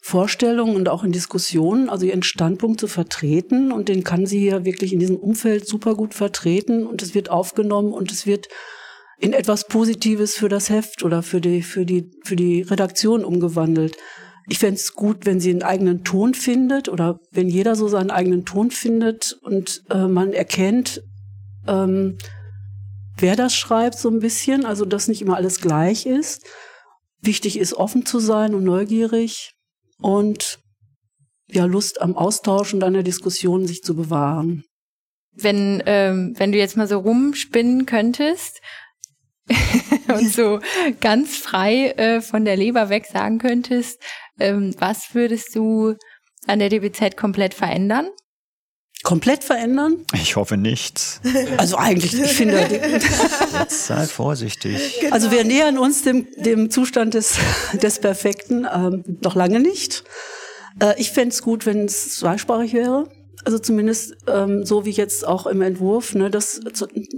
Vorstellungen 0.01 0.75
und 0.75 0.89
auch 0.89 1.05
in 1.05 1.13
Diskussionen, 1.13 1.91
also 1.91 2.07
ihren 2.07 2.23
Standpunkt 2.23 2.81
zu 2.81 2.89
vertreten. 2.89 3.71
Und 3.71 3.89
den 3.89 4.05
kann 4.05 4.27
sie 4.27 4.47
ja 4.47 4.65
wirklich 4.65 4.93
in 4.93 5.01
diesem 5.01 5.17
Umfeld 5.17 5.69
super 5.69 5.95
gut 5.95 6.15
vertreten. 6.15 6.87
Und 6.87 7.03
es 7.03 7.15
wird 7.15 7.31
aufgenommen 7.31 7.93
und 7.93 8.11
es 8.11 8.27
wird 8.27 8.49
in 9.21 9.33
etwas 9.33 9.67
Positives 9.67 10.35
für 10.35 10.49
das 10.49 10.71
Heft 10.71 11.03
oder 11.03 11.23
für 11.23 11.41
die, 11.41 11.63
für 11.63 11.85
die, 11.85 12.11
für 12.25 12.37
die 12.37 12.63
Redaktion 12.63 13.25
umgewandelt. 13.25 13.97
Ich 14.49 14.59
fände 14.59 14.77
es 14.77 14.95
gut, 14.95 15.27
wenn 15.27 15.41
sie 15.41 15.51
einen 15.51 15.63
eigenen 15.63 16.05
Ton 16.05 16.33
findet 16.33 16.89
oder 16.89 17.21
wenn 17.31 17.49
jeder 17.49 17.77
so 17.77 17.87
seinen 17.87 18.11
eigenen 18.11 18.47
Ton 18.47 18.71
findet 18.71 19.39
und 19.43 19.83
äh, 19.91 20.07
man 20.07 20.33
erkennt, 20.33 21.03
ähm, 21.67 22.17
wer 23.19 23.37
das 23.37 23.55
schreibt 23.55 23.99
so 23.99 24.09
ein 24.09 24.21
bisschen, 24.21 24.65
also 24.65 24.87
dass 24.87 25.09
nicht 25.09 25.21
immer 25.21 25.37
alles 25.37 25.61
gleich 25.61 26.07
ist. 26.07 26.47
Wichtig 27.21 27.59
ist, 27.59 27.75
offen 27.75 28.07
zu 28.07 28.21
sein 28.21 28.55
und 28.55 28.65
neugierig 28.65 29.53
und 30.01 30.61
ja, 31.51 31.65
Lust 31.65 32.01
am 32.01 32.17
Austausch 32.17 32.73
und 32.73 32.85
an 32.85 32.95
der 32.95 33.03
Diskussion 33.03 33.67
sich 33.67 33.83
zu 33.83 33.95
bewahren. 33.95 34.65
Wenn, 35.33 35.83
ähm, 35.87 36.35
wenn 36.37 36.53
du 36.53 36.59
jetzt 36.59 36.77
mal 36.77 36.89
so 36.89 36.99
rumspinnen 36.99 37.87
könntest 37.87 38.61
und 40.09 40.33
so 40.33 40.61
ganz 41.01 41.37
frei 41.37 41.91
äh, 41.93 42.21
von 42.21 42.45
der 42.45 42.57
Leber 42.57 42.89
weg 42.89 43.07
sagen 43.07 43.39
könntest, 43.39 44.01
ähm, 44.39 44.75
was 44.79 45.15
würdest 45.15 45.55
du 45.55 45.95
an 46.47 46.59
der 46.59 46.69
DBZ 46.69 47.17
komplett 47.17 47.55
verändern? 47.55 48.09
Komplett 49.05 49.45
verändern? 49.45 50.05
Ich 50.15 50.37
hoffe 50.37 50.57
nichts. 50.57 51.21
Also 51.57 51.77
eigentlich, 51.77 52.15
ich 52.15 52.33
finde. 52.33 52.59
Jetzt 53.59 53.87
sei 53.87 54.07
vorsichtig. 54.07 54.99
Genau. 55.01 55.13
Also 55.13 55.31
wir 55.31 55.45
nähern 55.45 55.79
uns 55.79 56.03
dem, 56.03 56.27
dem 56.37 56.71
Zustand 56.71 57.15
des, 57.15 57.39
des 57.83 58.01
Perfekten 58.01 58.67
ähm, 58.73 59.05
noch 59.23 59.35
lange 59.35 59.61
nicht. 59.61 60.05
Äh, 60.81 61.01
ich 61.01 61.11
fände 61.11 61.35
es 61.35 61.43
gut, 61.43 61.67
wenn 61.67 61.85
es 61.85 62.17
zweisprachig 62.17 62.75
wäre. 62.75 63.09
Also 63.45 63.59
zumindest 63.59 64.17
ähm, 64.27 64.65
so 64.65 64.85
wie 64.85 64.91
jetzt 64.91 65.27
auch 65.27 65.47
im 65.47 65.63
Entwurf, 65.63 66.15
ne, 66.15 66.31
dass 66.31 66.61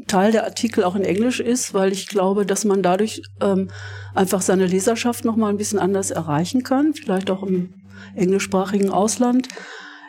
Teil 0.07 0.33
der 0.33 0.45
Artikel 0.45 0.85
auch 0.85 0.95
in 0.95 1.05
Englisch 1.05 1.41
ist, 1.41 1.73
weil 1.73 1.93
ich 1.93 2.09
glaube, 2.09 2.45
dass 2.45 2.65
man 2.65 2.83
dadurch 2.83 3.23
ähm, 3.41 3.71
einfach 4.15 4.43
seine 4.43 4.67
Leserschaft 4.67 5.25
noch 5.25 5.37
mal 5.37 5.49
ein 5.49 5.57
bisschen 5.57 5.79
anders 5.79 6.11
erreichen 6.11 6.63
kann, 6.63 6.95
vielleicht 6.95 7.31
auch 7.31 7.43
im 7.43 7.75
englischsprachigen 8.15 8.91
Ausland. 8.91 9.49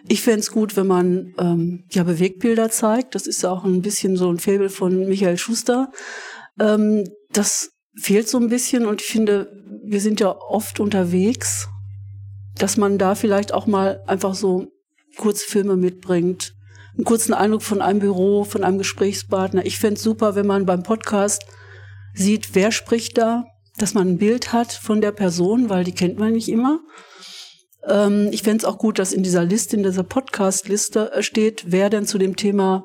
Ich 0.08 0.22
fände 0.22 0.40
es 0.40 0.52
gut, 0.52 0.76
wenn 0.76 0.88
man 0.88 1.34
ähm, 1.38 1.86
ja 1.92 2.04
Bewegbilder 2.04 2.70
zeigt. 2.70 3.16
Das 3.16 3.28
ist 3.28 3.44
ja 3.44 3.52
auch 3.52 3.64
ein 3.64 3.82
bisschen 3.82 4.18
so 4.18 4.30
ein 4.30 4.40
Faible 4.40 4.70
von 4.70 5.08
Michael 5.08 5.38
Schuster. 5.38 5.92
Ähm, 6.60 7.06
das 7.32 7.70
fehlt 7.96 8.28
so 8.28 8.38
ein 8.38 8.50
bisschen 8.50 8.86
und 8.86 9.02
ich 9.02 9.08
finde, 9.08 9.52
wir 9.84 10.02
sind 10.02 10.20
ja 10.20 10.36
oft 10.36 10.80
unterwegs, 10.80 11.68
dass 12.58 12.78
man 12.78 12.98
da 12.98 13.16
vielleicht 13.16 13.54
auch 13.54 13.68
mal 13.68 14.02
einfach 14.08 14.34
so 14.34 14.68
Kurzfilme 15.18 15.76
mitbringt, 15.76 16.54
einen 16.96 17.06
kurzen 17.06 17.34
Eindruck 17.34 17.62
von 17.64 17.82
einem 17.82 18.00
Büro, 18.00 18.44
von 18.44 18.64
einem 18.64 18.78
Gesprächspartner. 18.78 19.66
Ich 19.66 19.80
fände 19.80 20.00
super, 20.00 20.36
wenn 20.36 20.48
man 20.48 20.66
beim 20.66 20.84
Podcast 20.84 21.46
sieht, 22.14 22.54
wer 22.54 22.72
spricht 22.72 23.18
da, 23.18 23.46
dass 23.78 23.94
man 23.94 24.10
ein 24.10 24.18
Bild 24.18 24.54
hat 24.54 24.72
von 24.72 25.02
der 25.02 25.12
Person, 25.12 25.70
weil 25.70 25.84
die 25.84 25.94
kennt 25.94 26.20
man 26.20 26.34
nicht 26.34 26.50
immer. 26.50 26.80
Ähm, 27.88 28.30
ich 28.32 28.44
fände 28.44 28.58
es 28.58 28.66
auch 28.66 28.78
gut, 28.78 29.00
dass 29.00 29.14
in 29.14 29.24
dieser 29.24 29.44
Liste, 29.44 29.76
in 29.76 29.84
dieser 29.84 30.04
Podcast-Liste 30.04 31.14
äh, 31.14 31.24
steht, 31.24 31.66
wer 31.68 31.90
denn 31.90 32.06
zu 32.06 32.18
dem 32.18 32.36
Thema 32.36 32.84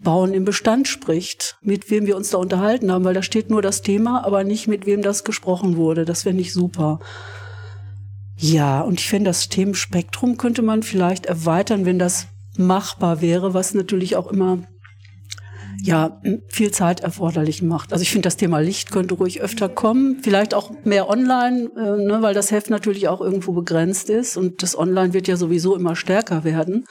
Bauen 0.00 0.34
im 0.34 0.44
Bestand 0.44 0.88
spricht, 0.88 1.56
mit 1.62 1.90
wem 1.90 2.06
wir 2.06 2.16
uns 2.16 2.30
da 2.30 2.38
unterhalten 2.38 2.92
haben, 2.92 3.04
weil 3.04 3.14
da 3.14 3.22
steht 3.22 3.48
nur 3.48 3.62
das 3.62 3.80
Thema, 3.80 4.24
aber 4.24 4.44
nicht 4.44 4.68
mit 4.68 4.84
wem 4.84 5.00
das 5.00 5.24
gesprochen 5.24 5.76
wurde. 5.76 6.04
Das 6.04 6.22
fände 6.24 6.42
ich 6.42 6.52
super. 6.52 7.00
Ja, 8.38 8.82
und 8.82 9.00
ich 9.00 9.08
finde, 9.08 9.30
das 9.30 9.48
Themenspektrum 9.48 10.36
könnte 10.36 10.62
man 10.62 10.82
vielleicht 10.82 11.26
erweitern, 11.26 11.86
wenn 11.86 11.98
das 11.98 12.28
machbar 12.58 13.20
wäre, 13.20 13.54
was 13.54 13.74
natürlich 13.74 14.16
auch 14.16 14.30
immer 14.30 14.62
ja, 15.82 16.20
viel 16.48 16.70
Zeit 16.70 17.00
erforderlich 17.00 17.62
macht. 17.62 17.92
Also 17.92 18.02
ich 18.02 18.10
finde, 18.10 18.26
das 18.26 18.36
Thema 18.36 18.58
Licht 18.58 18.90
könnte 18.90 19.14
ruhig 19.14 19.40
öfter 19.40 19.68
kommen, 19.68 20.18
vielleicht 20.22 20.54
auch 20.54 20.70
mehr 20.84 21.08
online, 21.08 21.70
äh, 21.76 22.02
ne, 22.02 22.18
weil 22.22 22.34
das 22.34 22.50
Heft 22.50 22.70
natürlich 22.70 23.08
auch 23.08 23.20
irgendwo 23.20 23.52
begrenzt 23.52 24.10
ist 24.10 24.36
und 24.36 24.62
das 24.62 24.76
Online 24.76 25.12
wird 25.12 25.28
ja 25.28 25.36
sowieso 25.36 25.76
immer 25.76 25.94
stärker 25.94 26.44
werden. 26.44 26.86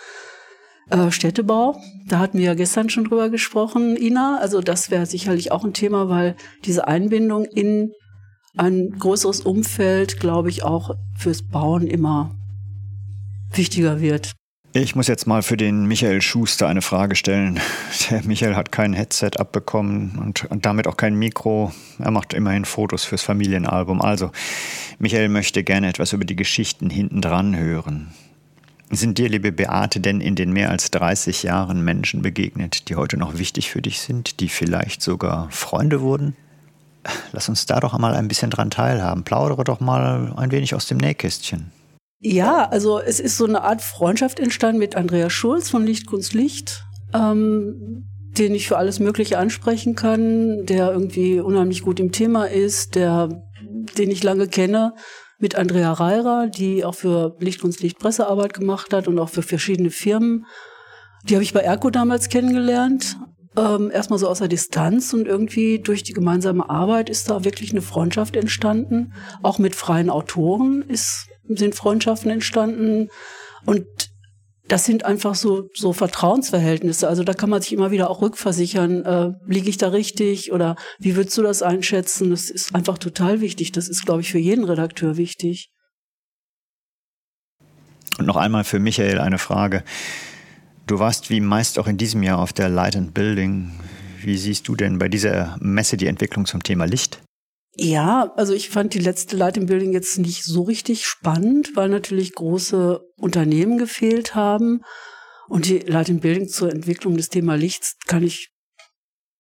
Äh, 0.89 1.09
Städtebau, 1.11 1.77
da 2.07 2.19
hatten 2.19 2.37
wir 2.37 2.45
ja 2.45 2.53
gestern 2.53 2.89
schon 2.89 3.05
drüber 3.05 3.29
gesprochen, 3.29 3.97
Ina. 3.97 4.37
Also 4.39 4.61
das 4.61 4.91
wäre 4.91 5.05
sicherlich 5.05 5.51
auch 5.51 5.63
ein 5.63 5.73
Thema, 5.73 6.09
weil 6.09 6.35
diese 6.63 6.87
Einbindung 6.87 7.45
in 7.45 7.91
ein 8.57 8.97
größeres 8.97 9.41
Umfeld, 9.41 10.19
glaube 10.19 10.49
ich, 10.49 10.63
auch 10.63 10.95
fürs 11.17 11.41
Bauen 11.41 11.87
immer 11.87 12.35
wichtiger 13.53 14.01
wird. 14.01 14.33
Ich 14.77 14.93
muss 14.93 15.07
jetzt 15.07 15.25
mal 15.25 15.41
für 15.41 15.55
den 15.55 15.85
Michael 15.85 16.21
Schuster 16.21 16.67
eine 16.67 16.81
Frage 16.81 17.15
stellen. 17.15 17.61
Der 18.09 18.23
Michael 18.23 18.57
hat 18.57 18.73
kein 18.73 18.91
Headset 18.91 19.31
abbekommen 19.37 20.19
und, 20.19 20.43
und, 20.51 20.65
damit 20.65 20.85
auch 20.87 20.97
kein 20.97 21.15
Mikro. 21.15 21.71
Er 21.97 22.11
macht 22.11 22.33
immerhin 22.33 22.65
Fotos 22.65 23.05
fürs 23.05 23.21
Familienalbum. 23.21 24.01
Also, 24.01 24.31
Michael 24.99 25.29
möchte 25.29 25.63
gerne 25.63 25.87
etwas 25.87 26.11
über 26.11 26.25
die 26.25 26.35
Geschichten 26.35 26.89
hinten 26.89 27.21
dran 27.21 27.55
hören. 27.55 28.11
Sind 28.91 29.17
dir, 29.17 29.29
liebe 29.29 29.53
Beate, 29.53 30.01
denn 30.01 30.19
in 30.19 30.35
den 30.35 30.51
mehr 30.51 30.71
als 30.71 30.91
30 30.91 31.43
Jahren 31.43 31.83
Menschen 31.83 32.21
begegnet, 32.21 32.89
die 32.89 32.95
heute 32.95 33.15
noch 33.15 33.37
wichtig 33.37 33.71
für 33.71 33.81
dich 33.81 34.01
sind, 34.01 34.41
die 34.41 34.49
vielleicht 34.49 35.01
sogar 35.01 35.49
Freunde 35.51 36.01
wurden? 36.01 36.35
Lass 37.35 37.49
uns 37.49 37.65
da 37.65 37.81
doch 37.81 37.93
einmal 37.93 38.15
ein 38.15 38.29
bisschen 38.29 38.49
dran 38.49 38.71
teilhaben. 38.71 39.25
Plaudere 39.25 39.65
doch 39.65 39.81
mal 39.81 40.33
ein 40.37 40.51
wenig 40.51 40.73
aus 40.73 40.87
dem 40.87 40.97
Nähkästchen. 40.97 41.69
Ja, 42.21 42.69
also 42.69 42.97
es 42.97 43.19
ist 43.19 43.35
so 43.35 43.45
eine 43.45 43.61
Art 43.61 43.81
Freundschaft 43.81 44.39
entstanden 44.39 44.79
mit 44.79 44.95
Andreas 44.95 45.33
Schulz 45.33 45.69
von 45.69 45.85
Lichtkunst 45.85 46.33
Licht, 46.33 46.85
ähm, 47.13 48.07
den 48.37 48.55
ich 48.55 48.69
für 48.69 48.77
alles 48.77 49.01
Mögliche 49.01 49.37
ansprechen 49.37 49.95
kann, 49.95 50.65
der 50.65 50.93
irgendwie 50.93 51.41
unheimlich 51.41 51.81
gut 51.81 51.99
im 51.99 52.13
Thema 52.13 52.45
ist, 52.45 52.95
der, 52.95 53.43
den 53.97 54.09
ich 54.09 54.23
lange 54.23 54.47
kenne, 54.47 54.93
mit 55.37 55.55
Andrea 55.55 55.91
Reira, 55.91 56.47
die 56.47 56.85
auch 56.85 56.95
für 56.95 57.35
Lichtkunst 57.39 57.83
Licht 57.83 57.99
Pressearbeit 57.99 58.53
gemacht 58.53 58.93
hat 58.93 59.09
und 59.09 59.19
auch 59.19 59.29
für 59.29 59.43
verschiedene 59.43 59.91
Firmen. 59.91 60.45
Die 61.23 61.35
habe 61.35 61.43
ich 61.43 61.53
bei 61.53 61.59
Erco 61.59 61.89
damals 61.89 62.29
kennengelernt. 62.29 63.17
Ähm, 63.57 63.89
erstmal 63.91 64.19
so 64.19 64.27
aus 64.27 64.39
der 64.39 64.47
Distanz 64.47 65.13
und 65.13 65.27
irgendwie 65.27 65.79
durch 65.79 66.03
die 66.03 66.13
gemeinsame 66.13 66.69
Arbeit 66.69 67.09
ist 67.09 67.29
da 67.29 67.45
wirklich 67.45 67.71
eine 67.71 67.81
Freundschaft 67.81 68.35
entstanden. 68.35 69.13
Auch 69.43 69.59
mit 69.59 69.75
freien 69.75 70.09
Autoren 70.09 70.83
ist 70.87 71.27
sind 71.47 71.75
Freundschaften 71.75 72.31
entstanden 72.31 73.09
und 73.65 73.85
das 74.67 74.85
sind 74.85 75.05
einfach 75.05 75.35
so, 75.35 75.69
so 75.75 75.93
Vertrauensverhältnisse. 75.93 77.07
Also 77.07 77.23
da 77.23 77.33
kann 77.33 77.51
man 77.51 77.61
sich 77.61 77.71
immer 77.71 77.91
wieder 77.91 78.09
auch 78.09 78.23
rückversichern, 78.23 79.05
äh, 79.05 79.33
liege 79.45 79.69
ich 79.69 79.77
da 79.77 79.89
richtig 79.89 80.51
oder 80.51 80.75
wie 80.97 81.15
würdest 81.15 81.37
du 81.37 81.43
das 81.43 81.61
einschätzen? 81.61 82.31
Das 82.31 82.49
ist 82.49 82.73
einfach 82.73 82.97
total 82.97 83.41
wichtig. 83.41 83.73
Das 83.73 83.87
ist, 83.87 84.05
glaube 84.05 84.21
ich, 84.21 84.31
für 84.31 84.39
jeden 84.39 84.63
Redakteur 84.63 85.17
wichtig. 85.17 85.69
Und 88.17 88.25
noch 88.25 88.37
einmal 88.37 88.63
für 88.63 88.79
Michael 88.79 89.19
eine 89.19 89.37
Frage. 89.37 89.83
Du 90.87 90.99
warst 90.99 91.31
wie 91.31 91.41
meist 91.41 91.79
auch 91.79 91.87
in 91.87 91.97
diesem 91.97 92.21
Jahr 92.21 92.37
auf 92.37 92.53
der 92.53 92.69
Light 92.69 92.95
and 92.95 93.13
Building. 93.13 93.71
Wie 94.21 94.37
siehst 94.37 94.67
du 94.67 94.75
denn 94.75 94.99
bei 94.99 95.09
dieser 95.09 95.57
Messe 95.59 95.97
die 95.97 96.05
Entwicklung 96.05 96.45
zum 96.45 96.61
Thema 96.61 96.85
Licht? 96.85 97.21
Ja, 97.75 98.31
also 98.35 98.53
ich 98.53 98.69
fand 98.69 98.93
die 98.93 98.99
letzte 98.99 99.35
Light 99.35 99.57
in 99.57 99.65
Building 99.65 99.93
jetzt 99.93 100.19
nicht 100.19 100.43
so 100.43 100.61
richtig 100.61 101.05
spannend, 101.05 101.75
weil 101.75 101.89
natürlich 101.89 102.33
große 102.33 103.01
Unternehmen 103.17 103.77
gefehlt 103.77 104.35
haben. 104.35 104.81
Und 105.49 105.67
die 105.67 105.79
Light 105.79 106.09
in 106.09 106.19
Building 106.19 106.47
zur 106.47 106.71
Entwicklung 106.71 107.17
des 107.17 107.29
Thema 107.29 107.55
Lichts 107.55 107.97
kann 108.05 108.23
ich, 108.23 108.51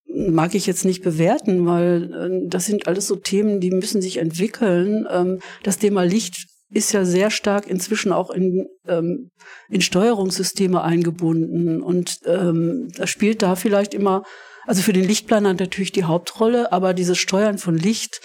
mag 0.07 0.55
ich 0.55 0.65
jetzt 0.65 0.83
nicht 0.83 1.03
bewerten, 1.03 1.65
weil 1.65 2.11
äh, 2.11 2.49
das 2.49 2.65
sind 2.65 2.87
alles 2.87 3.07
so 3.07 3.15
Themen, 3.15 3.59
die 3.59 3.71
müssen 3.71 4.01
sich 4.01 4.17
entwickeln. 4.17 5.07
Ähm, 5.09 5.39
das 5.63 5.77
Thema 5.77 6.03
Licht 6.03 6.47
ist 6.75 6.91
ja 6.91 7.05
sehr 7.05 7.31
stark 7.31 7.67
inzwischen 7.67 8.11
auch 8.11 8.29
in, 8.29 8.67
ähm, 8.87 9.31
in 9.69 9.81
Steuerungssysteme 9.81 10.83
eingebunden 10.83 11.81
und 11.81 12.19
ähm, 12.25 12.89
das 12.95 13.09
spielt 13.09 13.41
da 13.41 13.55
vielleicht 13.55 13.93
immer 13.93 14.23
Also 14.67 14.81
für 14.81 14.93
den 14.93 15.05
Lichtplaner 15.05 15.53
natürlich 15.53 15.91
die 15.91 16.03
Hauptrolle, 16.03 16.71
aber 16.71 16.93
dieses 16.93 17.17
Steuern 17.17 17.59
von 17.59 17.77
Licht, 17.77 18.19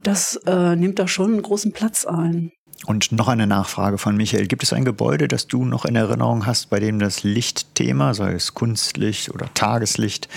das 0.00 0.36
äh, 0.46 0.76
nimmt 0.76 0.98
da 0.98 1.08
schon 1.08 1.32
einen 1.32 1.42
großen 1.42 1.72
Platz 1.72 2.06
ein. 2.06 2.52
Und 2.86 3.12
noch 3.12 3.28
eine 3.28 3.46
Nachfrage 3.46 3.98
von 3.98 4.16
Michael. 4.16 4.46
Gibt 4.46 4.62
es 4.62 4.72
ein 4.72 4.84
Gebäude, 4.84 5.26
das 5.26 5.46
du 5.46 5.64
noch 5.64 5.84
in 5.84 5.96
Erinnerung 5.96 6.46
hast, 6.46 6.70
bei 6.70 6.80
dem 6.80 6.98
das 6.98 7.22
Lichtthema, 7.22 8.14
sei 8.14 8.32
es 8.32 8.54
Kunstlicht 8.54 9.30
oder 9.30 9.52
Tageslicht, 9.54 10.28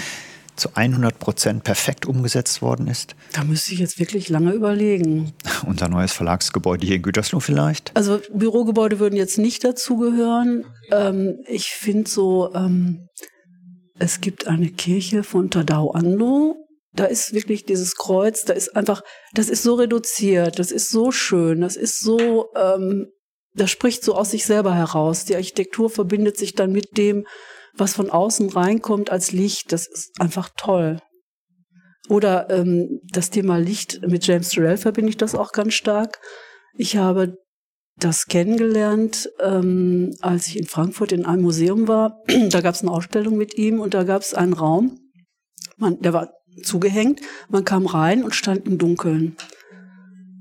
zu 0.59 0.69
100 0.75 1.19
Prozent 1.19 1.63
perfekt 1.63 2.05
umgesetzt 2.05 2.61
worden 2.61 2.87
ist? 2.87 3.15
Da 3.33 3.43
müsste 3.43 3.73
ich 3.73 3.79
jetzt 3.79 3.99
wirklich 3.99 4.29
lange 4.29 4.51
überlegen. 4.51 5.33
Unser 5.65 5.87
neues 5.89 6.11
Verlagsgebäude 6.13 6.85
hier 6.85 6.97
in 6.97 7.01
Gütersloh 7.01 7.39
vielleicht? 7.39 7.95
Also 7.95 8.19
Bürogebäude 8.33 8.99
würden 8.99 9.15
jetzt 9.15 9.37
nicht 9.37 9.63
dazugehören. 9.63 10.65
Ähm, 10.91 11.39
ich 11.47 11.67
finde 11.67 12.09
so, 12.09 12.53
ähm, 12.53 13.07
es 13.99 14.21
gibt 14.21 14.47
eine 14.47 14.69
Kirche 14.69 15.23
von 15.23 15.49
Tadao 15.49 15.91
Ando. 15.91 16.55
Da 16.93 17.05
ist 17.05 17.33
wirklich 17.33 17.65
dieses 17.65 17.95
Kreuz, 17.95 18.43
da 18.43 18.53
ist 18.53 18.75
einfach, 18.75 19.01
das 19.33 19.49
ist 19.49 19.63
so 19.63 19.75
reduziert, 19.75 20.57
das 20.57 20.71
ist 20.71 20.89
so 20.89 21.11
schön, 21.11 21.61
das 21.61 21.75
ist 21.75 21.99
so, 21.99 22.47
ähm, 22.55 23.07
das 23.53 23.69
spricht 23.69 24.03
so 24.03 24.15
aus 24.15 24.31
sich 24.31 24.45
selber 24.45 24.73
heraus. 24.73 25.25
Die 25.25 25.35
Architektur 25.35 25.89
verbindet 25.89 26.37
sich 26.37 26.55
dann 26.55 26.71
mit 26.71 26.97
dem, 26.97 27.25
was 27.77 27.93
von 27.93 28.09
außen 28.09 28.49
reinkommt 28.49 29.11
als 29.11 29.31
Licht. 29.31 29.71
Das 29.71 29.87
ist 29.87 30.19
einfach 30.19 30.49
toll. 30.57 30.99
Oder 32.09 32.49
ähm, 32.49 33.01
das 33.11 33.29
Thema 33.29 33.57
Licht 33.57 34.01
mit 34.07 34.25
James 34.25 34.49
Turrell 34.49 34.77
verbinde 34.77 35.09
ich 35.09 35.17
das 35.17 35.35
auch 35.35 35.51
ganz 35.51 35.73
stark. 35.73 36.19
Ich 36.75 36.97
habe 36.97 37.37
das 37.97 38.27
kennengelernt, 38.27 39.29
ähm, 39.41 40.15
als 40.21 40.47
ich 40.47 40.57
in 40.57 40.67
Frankfurt 40.67 41.11
in 41.11 41.25
einem 41.25 41.41
Museum 41.41 41.87
war. 41.87 42.21
da 42.49 42.61
gab 42.61 42.75
es 42.75 42.81
eine 42.81 42.91
Ausstellung 42.91 43.37
mit 43.37 43.57
ihm 43.57 43.79
und 43.79 43.93
da 43.93 44.03
gab 44.03 44.21
es 44.21 44.33
einen 44.33 44.53
Raum, 44.53 44.99
man, 45.77 45.99
der 46.01 46.13
war 46.13 46.31
zugehängt. 46.63 47.21
Man 47.49 47.65
kam 47.65 47.85
rein 47.85 48.23
und 48.23 48.35
stand 48.35 48.65
im 48.65 48.77
Dunkeln 48.77 49.35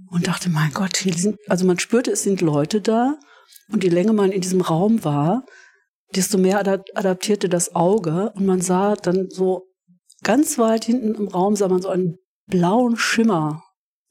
und 0.09 0.27
dachte, 0.29 0.51
mein 0.51 0.73
Gott, 0.73 0.97
hier 0.97 1.15
sind, 1.15 1.37
also 1.49 1.67
man 1.67 1.79
spürte, 1.79 2.13
es 2.13 2.23
sind 2.23 2.41
Leute 2.41 2.81
da 2.81 3.19
und 3.71 3.85
je 3.85 3.91
länger 3.91 4.13
man 4.13 4.33
in 4.33 4.41
diesem 4.41 4.61
Raum 4.61 5.05
war, 5.05 5.45
desto 6.15 6.39
mehr 6.39 6.59
adaptierte 6.59 7.49
das 7.49 7.75
Auge 7.75 8.33
und 8.35 8.47
man 8.47 8.61
sah 8.61 8.95
dann 8.95 9.29
so 9.31 9.67
ganz 10.23 10.59
weit 10.59 10.85
hinten 10.85 11.15
im 11.15 11.29
Raum 11.29 11.57
sah 11.57 11.69
man 11.69 11.83
so 11.83 11.89
einen 11.89 12.19
blauen 12.47 12.97
Schimmer 12.97 13.63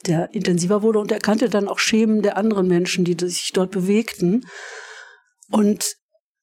der 0.06 0.34
intensiver 0.34 0.82
wurde 0.82 1.00
und 1.00 1.12
erkannte 1.12 1.50
dann 1.50 1.68
auch 1.68 1.80
Schemen 1.80 2.22
der 2.22 2.38
anderen 2.38 2.68
Menschen, 2.68 3.06
die 3.06 3.16
sich 3.28 3.52
dort 3.54 3.72
bewegten. 3.72 4.46
Und 5.50 5.96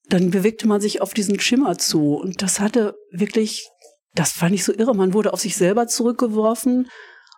dann 0.08 0.30
bewegte 0.30 0.66
man 0.66 0.80
sich 0.80 1.00
auf 1.00 1.14
diesen 1.14 1.38
Schimmer 1.40 1.78
zu. 1.78 2.14
Und 2.14 2.42
das 2.42 2.60
hatte 2.60 2.94
wirklich, 3.10 3.68
das 4.14 4.32
fand 4.32 4.54
ich 4.54 4.64
so 4.64 4.72
irre. 4.72 4.94
Man 4.94 5.14
wurde 5.14 5.32
auf 5.32 5.40
sich 5.40 5.56
selber 5.56 5.86
zurückgeworfen 5.86 6.88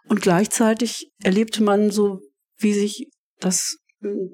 und 0.08 0.22
gleichzeitig 0.22 1.10
erlebte 1.22 1.62
man 1.62 1.90
so, 1.90 2.20
wie 2.58 2.74
sich 2.74 3.10
das, 3.40 3.76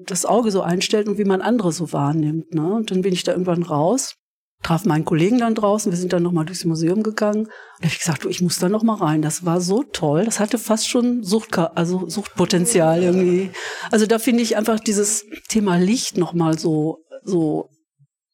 das 0.05 0.25
Auge 0.25 0.51
so 0.51 0.61
einstellt 0.61 1.07
und 1.07 1.17
wie 1.17 1.25
man 1.25 1.41
andere 1.41 1.71
so 1.71 1.91
wahrnimmt. 1.93 2.53
Ne? 2.53 2.73
Und 2.73 2.91
dann 2.91 3.01
bin 3.01 3.13
ich 3.13 3.23
da 3.23 3.31
irgendwann 3.31 3.63
raus 3.63 4.15
traf 4.63 4.85
meinen 4.85 5.05
Kollegen 5.05 5.39
dann 5.39 5.55
draußen, 5.55 5.91
wir 5.91 5.97
sind 5.97 6.13
dann 6.13 6.23
nochmal 6.23 6.45
durchs 6.45 6.65
Museum 6.65 7.03
gegangen. 7.03 7.45
Und 7.45 7.85
ich 7.85 7.97
gesagt, 7.97 8.23
du, 8.23 8.29
ich 8.29 8.41
muss 8.41 8.59
da 8.59 8.69
nochmal 8.69 8.97
rein. 8.97 9.21
Das 9.21 9.43
war 9.45 9.59
so 9.59 9.83
toll. 9.83 10.25
Das 10.25 10.39
hatte 10.39 10.57
fast 10.57 10.87
schon 10.87 11.23
Sucht, 11.23 11.57
also 11.57 12.07
Suchtpotenzial 12.07 13.01
irgendwie. 13.01 13.51
Also 13.89 14.05
da 14.05 14.19
finde 14.19 14.43
ich 14.43 14.57
einfach 14.57 14.79
dieses 14.79 15.25
Thema 15.49 15.77
Licht 15.77 16.17
nochmal 16.17 16.59
so, 16.59 16.99
so 17.23 17.69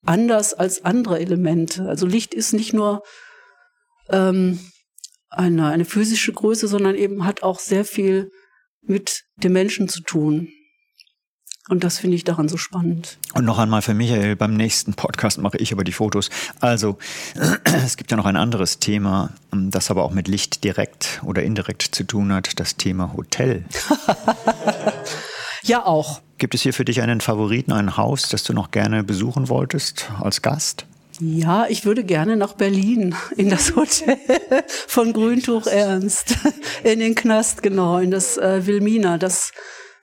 anders 0.06 0.54
als 0.54 0.84
andere 0.84 1.20
Elemente. 1.20 1.88
Also 1.88 2.06
Licht 2.06 2.34
ist 2.34 2.54
nicht 2.54 2.74
nur 2.74 3.04
ähm, 4.10 4.60
eine, 5.30 5.68
eine 5.68 5.86
physische 5.86 6.34
Größe, 6.34 6.68
sondern 6.68 6.96
eben 6.96 7.26
hat 7.26 7.44
auch 7.44 7.60
sehr 7.60 7.86
viel 7.86 8.30
mit 8.82 9.24
dem 9.38 9.54
Menschen 9.54 9.88
zu 9.88 10.02
tun. 10.02 10.50
Und 11.70 11.84
das 11.84 12.00
finde 12.00 12.16
ich 12.16 12.24
daran 12.24 12.48
so 12.48 12.58
spannend. 12.58 13.18
Und 13.34 13.46
noch 13.46 13.60
einmal 13.60 13.82
für 13.82 13.94
Michael, 13.94 14.36
beim 14.36 14.54
nächsten 14.54 14.94
Podcast 14.94 15.38
mache 15.40 15.58
ich 15.58 15.74
aber 15.74 15.84
die 15.84 15.92
Fotos. 15.92 16.30
Also, 16.62 16.98
es 17.86 17.98
gibt 17.98 18.12
ja 18.12 18.18
noch 18.18 18.26
ein 18.26 18.38
anderes 18.38 18.80
Thema, 18.80 19.32
das 19.52 19.92
aber 19.92 20.04
auch 20.04 20.12
mit 20.12 20.28
Licht 20.28 20.64
direkt 20.64 21.22
oder 21.26 21.44
indirekt 21.44 21.84
zu 21.84 22.06
tun 22.06 22.32
hat, 22.32 22.60
das 22.60 22.78
Thema 22.78 23.14
Hotel. 23.14 23.66
ja, 25.64 25.86
auch. 25.86 26.22
Gibt 26.38 26.56
es 26.56 26.62
hier 26.62 26.74
für 26.74 26.86
dich 26.86 27.02
einen 27.02 27.20
Favoriten, 27.20 27.74
ein 27.74 27.98
Haus, 27.98 28.30
das 28.30 28.44
du 28.44 28.54
noch 28.54 28.72
gerne 28.72 29.04
besuchen 29.04 29.50
wolltest 29.50 30.10
als 30.22 30.42
Gast? 30.42 30.86
Ja, 31.20 31.66
ich 31.68 31.84
würde 31.84 32.04
gerne 32.04 32.38
nach 32.38 32.54
Berlin 32.54 33.16
in 33.36 33.50
das 33.50 33.76
Hotel 33.76 34.18
von 34.88 35.14
Grüntuch 35.14 35.66
Ernst, 35.66 36.36
in 36.84 37.00
den 37.00 37.16
Knast, 37.16 37.64
genau, 37.64 37.98
in 37.98 38.12
das 38.12 38.38
äh, 38.38 38.68
Wilmina. 38.68 39.18
Das 39.18 39.52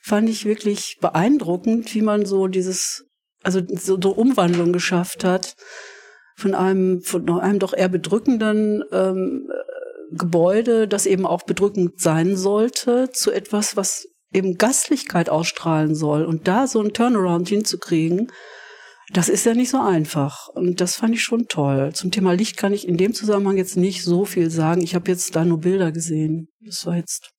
fand 0.05 0.29
ich 0.29 0.45
wirklich 0.45 0.99
beeindruckend, 1.01 1.95
wie 1.95 2.03
man 2.03 2.27
so 2.27 2.47
dieses, 2.47 3.07
also 3.43 3.63
so, 3.71 3.99
so 4.01 4.11
Umwandlung 4.11 4.73
geschafft 4.73 5.25
hat 5.25 5.55
von 6.37 6.55
einem, 6.55 7.01
von 7.01 7.29
einem 7.41 7.59
doch 7.59 7.73
eher 7.73 7.89
bedrückenden 7.89 8.85
ähm, 8.93 9.49
Gebäude, 10.11 10.87
das 10.87 11.07
eben 11.07 11.25
auch 11.25 11.45
bedrückend 11.45 12.01
sein 12.01 12.37
sollte, 12.37 13.11
zu 13.13 13.33
etwas, 13.33 13.79
was 13.79 14.07
eben 14.31 14.59
Gastlichkeit 14.59 15.31
ausstrahlen 15.31 15.95
soll. 15.95 16.27
Und 16.27 16.49
da 16.49 16.67
so 16.67 16.81
einen 16.81 16.93
Turnaround 16.93 17.49
hinzukriegen, 17.49 18.31
das 19.13 19.31
ist 19.31 19.47
ja 19.47 19.55
nicht 19.55 19.71
so 19.71 19.81
einfach. 19.81 20.49
Und 20.49 20.83
das 20.83 20.97
fand 20.97 21.15
ich 21.15 21.23
schon 21.23 21.47
toll. 21.49 21.93
Zum 21.95 22.11
Thema 22.11 22.33
Licht 22.33 22.59
kann 22.59 22.75
ich 22.75 22.87
in 22.87 22.99
dem 22.99 23.15
Zusammenhang 23.15 23.57
jetzt 23.57 23.79
nicht 23.79 24.05
so 24.05 24.27
viel 24.27 24.51
sagen. 24.51 24.83
Ich 24.83 24.95
habe 24.95 25.11
jetzt 25.11 25.35
da 25.35 25.47
nur 25.47 25.61
Bilder 25.61 25.93
gesehen. 25.93 26.49
Das 26.61 26.85
war 26.85 26.97
jetzt 26.97 27.31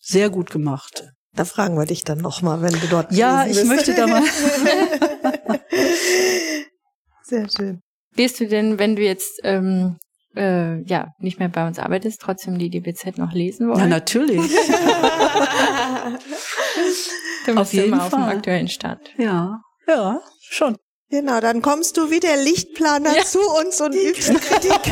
sehr 0.00 0.28
gut 0.28 0.50
gemacht. 0.50 1.04
Da 1.36 1.44
fragen 1.44 1.76
wir 1.76 1.84
dich 1.84 2.04
dann 2.04 2.18
nochmal, 2.18 2.62
wenn 2.62 2.72
du 2.72 2.86
dort 2.88 3.12
Ja, 3.12 3.44
ich 3.46 3.56
bist. 3.56 3.66
möchte 3.66 3.94
da 3.94 4.06
mal. 4.06 4.22
Sehr 7.24 7.48
schön. 7.48 7.80
Wirst 8.14 8.38
du 8.38 8.46
denn, 8.46 8.78
wenn 8.78 8.94
du 8.94 9.02
jetzt 9.02 9.40
ähm, 9.42 9.96
äh, 10.36 10.80
ja 10.82 11.08
nicht 11.18 11.40
mehr 11.40 11.48
bei 11.48 11.66
uns 11.66 11.80
arbeitest, 11.80 12.20
trotzdem 12.20 12.58
die 12.58 12.70
DBZ 12.70 13.18
noch 13.18 13.32
lesen 13.32 13.68
wollen? 13.68 13.80
Ja, 13.80 13.86
natürlich. 13.86 14.38
du 17.46 17.56
auf 17.56 17.72
jeden 17.72 17.90
Fall 17.90 18.00
auf 18.00 18.10
dem 18.10 18.22
aktuellen 18.22 18.68
Stand. 18.68 19.00
Ja, 19.18 19.60
ja, 19.88 20.20
schon. 20.48 20.76
Genau, 21.14 21.38
dann 21.38 21.62
kommst 21.62 21.96
du 21.96 22.10
wie 22.10 22.18
der 22.18 22.36
Lichtplaner 22.36 23.16
ja. 23.16 23.24
zu 23.24 23.38
uns 23.38 23.80
und 23.80 23.94
übst 23.94 24.34
Kritik. 24.34 24.80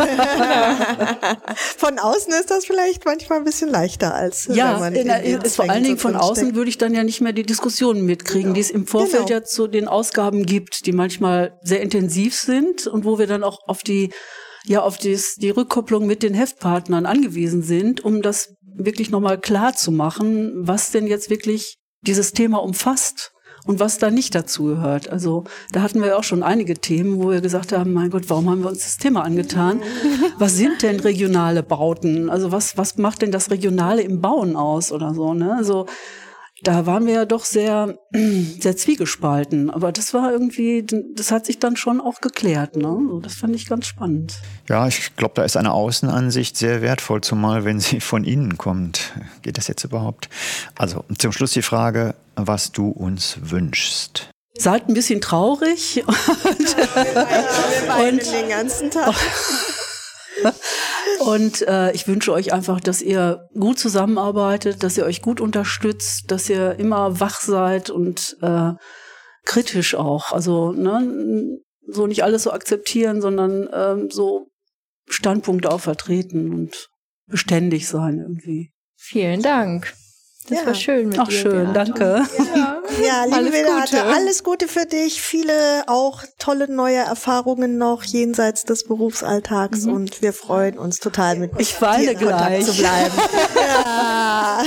von 1.77 1.99
außen 1.99 2.33
ist 2.35 2.49
das 2.49 2.65
vielleicht 2.65 3.05
manchmal 3.05 3.39
ein 3.39 3.45
bisschen 3.45 3.69
leichter 3.69 4.15
als 4.15 4.47
ja, 4.47 4.75
wenn 4.75 4.81
man 4.81 4.95
in, 4.95 5.09
in 5.09 5.41
ist 5.41 5.57
vor 5.57 5.69
allen 5.69 5.83
Dingen 5.83 5.99
von 5.99 6.15
außen 6.15 6.45
steckt. 6.45 6.55
würde 6.55 6.71
ich 6.71 6.79
dann 6.79 6.95
ja 6.95 7.03
nicht 7.03 7.23
mehr 7.23 7.33
die 7.33 7.43
Diskussionen 7.43 8.05
mitkriegen, 8.05 8.43
genau. 8.43 8.55
die 8.55 8.61
es 8.61 8.71
im 8.71 8.87
Vorfeld 8.87 9.27
genau. 9.27 9.41
ja 9.41 9.43
zu 9.43 9.67
den 9.67 9.89
Ausgaben 9.89 10.47
gibt, 10.47 10.87
die 10.87 10.93
manchmal 10.93 11.59
sehr 11.63 11.81
intensiv 11.81 12.37
sind 12.37 12.87
und 12.87 13.05
wo 13.05 13.19
wir 13.19 13.27
dann 13.27 13.43
auch 13.43 13.59
auf 13.67 13.83
die 13.83 14.13
ja 14.65 14.83
auf 14.83 14.99
dies, 14.99 15.35
die 15.35 15.51
Rückkopplung 15.51 16.07
mit 16.07 16.23
den 16.23 16.35
Heftpartnern 16.35 17.05
angewiesen 17.05 17.65
sind, 17.65 18.05
um 18.05 18.23
das 18.23 18.55
wirklich 18.63 19.11
nochmal 19.11 19.41
klar 19.41 19.75
zu 19.75 19.91
machen, 19.91 20.53
was 20.55 20.93
denn 20.93 21.09
jetzt 21.09 21.31
wirklich 21.31 21.79
dieses 22.03 22.31
Thema 22.31 22.63
umfasst 22.63 23.33
und 23.67 23.81
was 23.81 23.99
da 23.99 24.11
nicht 24.11 24.35
dazu 24.35 24.65
gehört. 24.65 25.09
Also 25.09 25.45
da 25.71 25.83
hatten 25.83 26.01
wir 26.01 26.09
ja 26.09 26.17
auch 26.17 26.25
schon 26.25 26.43
einige 26.43 26.75
Themen, 26.75 27.23
wo 27.23 27.31
wir 27.31 27.41
gesagt 27.41 27.73
haben, 27.73 27.93
mein 27.93 28.11
Gott, 28.11 28.25
warum 28.29 28.51
haben 28.51 28.63
wir 28.63 28.71
uns 28.71 28.81
das 28.81 28.97
Thema 28.97 29.23
angetan? 29.23 29.83
Was 30.39 30.57
sind 30.57 30.83
denn 30.83 31.01
regionale 31.01 31.63
Bauten? 31.63 32.29
Also 32.29 32.51
was, 32.51 32.77
was 32.77 32.99
macht 32.99 33.23
denn 33.23 33.31
das 33.31 33.51
Regionale 33.51 34.03
im 34.03 34.21
Bauen 34.21 34.57
aus 34.57 34.91
oder 34.91 35.15
so? 35.15 35.35
Ne? 35.35 35.55
Also 35.57 35.87
da 36.63 36.87
waren 36.87 37.07
wir 37.07 37.15
ja 37.15 37.25
doch 37.25 37.45
sehr, 37.45 37.99
sehr 38.61 38.77
zwiegespalten. 38.77 39.71
Aber 39.71 39.93
das 39.93 40.15
war 40.15 40.31
irgendwie, 40.31 40.87
das 41.15 41.31
hat 41.31 41.47
sich 41.47 41.59
dann 41.59 41.77
schon 41.77 42.01
auch 42.01 42.21
geklärt. 42.21 42.77
Ne? 42.77 43.21
Das 43.23 43.35
fand 43.35 43.55
ich 43.55 43.67
ganz 43.67 43.87
spannend. 43.87 44.35
Ja, 44.69 44.87
ich 44.87 45.17
glaube, 45.17 45.35
da 45.35 45.45
ist 45.45 45.57
eine 45.57 45.73
Außenansicht 45.73 46.57
sehr 46.57 46.83
wertvoll, 46.83 47.21
zumal 47.21 47.65
wenn 47.65 47.81
sie 47.81 48.01
von 48.01 48.25
innen 48.25 48.59
kommt. 48.59 49.13
Geht 49.43 49.59
das 49.59 49.69
jetzt 49.69 49.85
überhaupt? 49.85 50.29
Also 50.77 51.05
zum 51.19 51.33
Schluss 51.33 51.53
die 51.53 51.63
Frage, 51.63 52.15
was 52.37 52.73
du 52.73 52.89
uns 52.89 53.39
wünschst. 53.43 54.29
Seid 54.59 54.89
ein 54.89 54.95
bisschen 54.95 55.21
traurig. 55.21 56.05
Und, 56.07 56.07
ja, 56.07 57.05
wir 57.05 57.89
weinen, 57.89 58.19
und, 58.19 58.33
den 58.33 58.49
ganzen 58.49 58.91
Tag. 58.91 59.15
Und 61.21 61.63
äh, 61.69 61.93
ich 61.93 62.09
wünsche 62.09 62.33
euch 62.33 62.53
einfach, 62.53 62.81
dass 62.81 63.01
ihr 63.01 63.49
gut 63.55 63.79
zusammenarbeitet, 63.79 64.83
dass 64.83 64.97
ihr 64.97 65.05
euch 65.05 65.23
gut 65.23 65.41
unterstützt, 65.41 66.31
dass 66.31 66.49
ihr 66.51 66.79
immer 66.79 67.21
wach 67.21 67.41
seid 67.41 67.91
und 67.91 68.37
äh, 68.43 68.73
kritisch 69.45 69.95
auch. 69.95 70.33
Also 70.33 70.73
ne, 70.73 71.59
so 71.87 72.07
nicht 72.07 72.25
alles 72.25 72.45
so 72.45 72.53
akzeptieren, 72.53 73.21
sondern 73.21 73.69
ähm, 73.73 74.11
so 74.11 74.49
Standpunkte 75.09 75.71
auch 75.71 75.81
vertreten 75.81 76.53
und 76.53 76.89
beständig 77.27 77.89
sein 77.89 78.19
irgendwie. 78.19 78.73
Vielen 78.97 79.43
Dank. 79.43 79.95
Das 80.49 80.59
ja. 80.59 80.67
war 80.67 80.75
schön 80.75 81.09
mit 81.09 81.19
Auch 81.19 81.29
dir. 81.29 81.39
schön, 81.39 81.73
Beate. 81.73 81.93
danke. 81.93 82.23
Ja. 82.55 82.82
Ja, 83.01 83.25
liebe 83.25 83.37
Alles 83.37 83.55
Renate, 83.55 83.97
Gute. 83.97 84.05
alles 84.05 84.45
Gute 84.45 84.69
für 84.69 84.87
dich. 84.87 85.23
Viele 85.23 85.85
auch 85.87 86.23
tolle 86.39 86.71
neue 86.71 86.99
Erfahrungen 86.99 87.79
noch 87.79 88.05
jenseits 88.05 88.65
des 88.65 88.85
Berufsalltags 88.87 89.87
und 89.87 90.21
wir 90.23 90.33
freuen 90.33 90.79
uns 90.79 90.99
total 90.99 91.37
mit 91.37 91.53
Ich 91.59 91.77
dir 91.79 92.11
in 92.13 92.19
Kontakt 92.19 92.47
gleich. 92.49 92.65
zu 92.65 92.77
bleiben. 92.77 93.15
ja. 93.57 94.63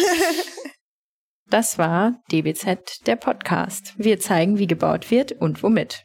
Das 1.50 1.78
war 1.78 2.14
DBZ, 2.32 3.06
der 3.06 3.16
Podcast. 3.16 3.94
Wir 3.98 4.20
zeigen, 4.20 4.58
wie 4.58 4.68
gebaut 4.68 5.12
wird 5.12 5.32
und 5.34 5.62
womit. 5.62 6.04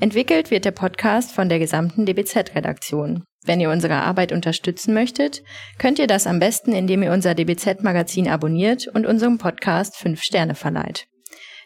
Entwickelt 0.00 0.50
wird 0.50 0.64
der 0.64 0.72
Podcast 0.72 1.32
von 1.32 1.48
der 1.48 1.58
gesamten 1.58 2.04
DBZ-Redaktion. 2.04 3.24
Wenn 3.46 3.60
ihr 3.60 3.70
unsere 3.70 3.94
Arbeit 3.94 4.32
unterstützen 4.32 4.92
möchtet, 4.92 5.42
könnt 5.78 5.98
ihr 5.98 6.06
das 6.06 6.26
am 6.26 6.38
besten, 6.40 6.72
indem 6.72 7.02
ihr 7.02 7.12
unser 7.12 7.34
DBZ-Magazin 7.34 8.28
abonniert 8.28 8.88
und 8.88 9.06
unserem 9.06 9.38
Podcast 9.38 9.96
5 9.96 10.22
Sterne 10.22 10.54
verleiht. 10.54 11.06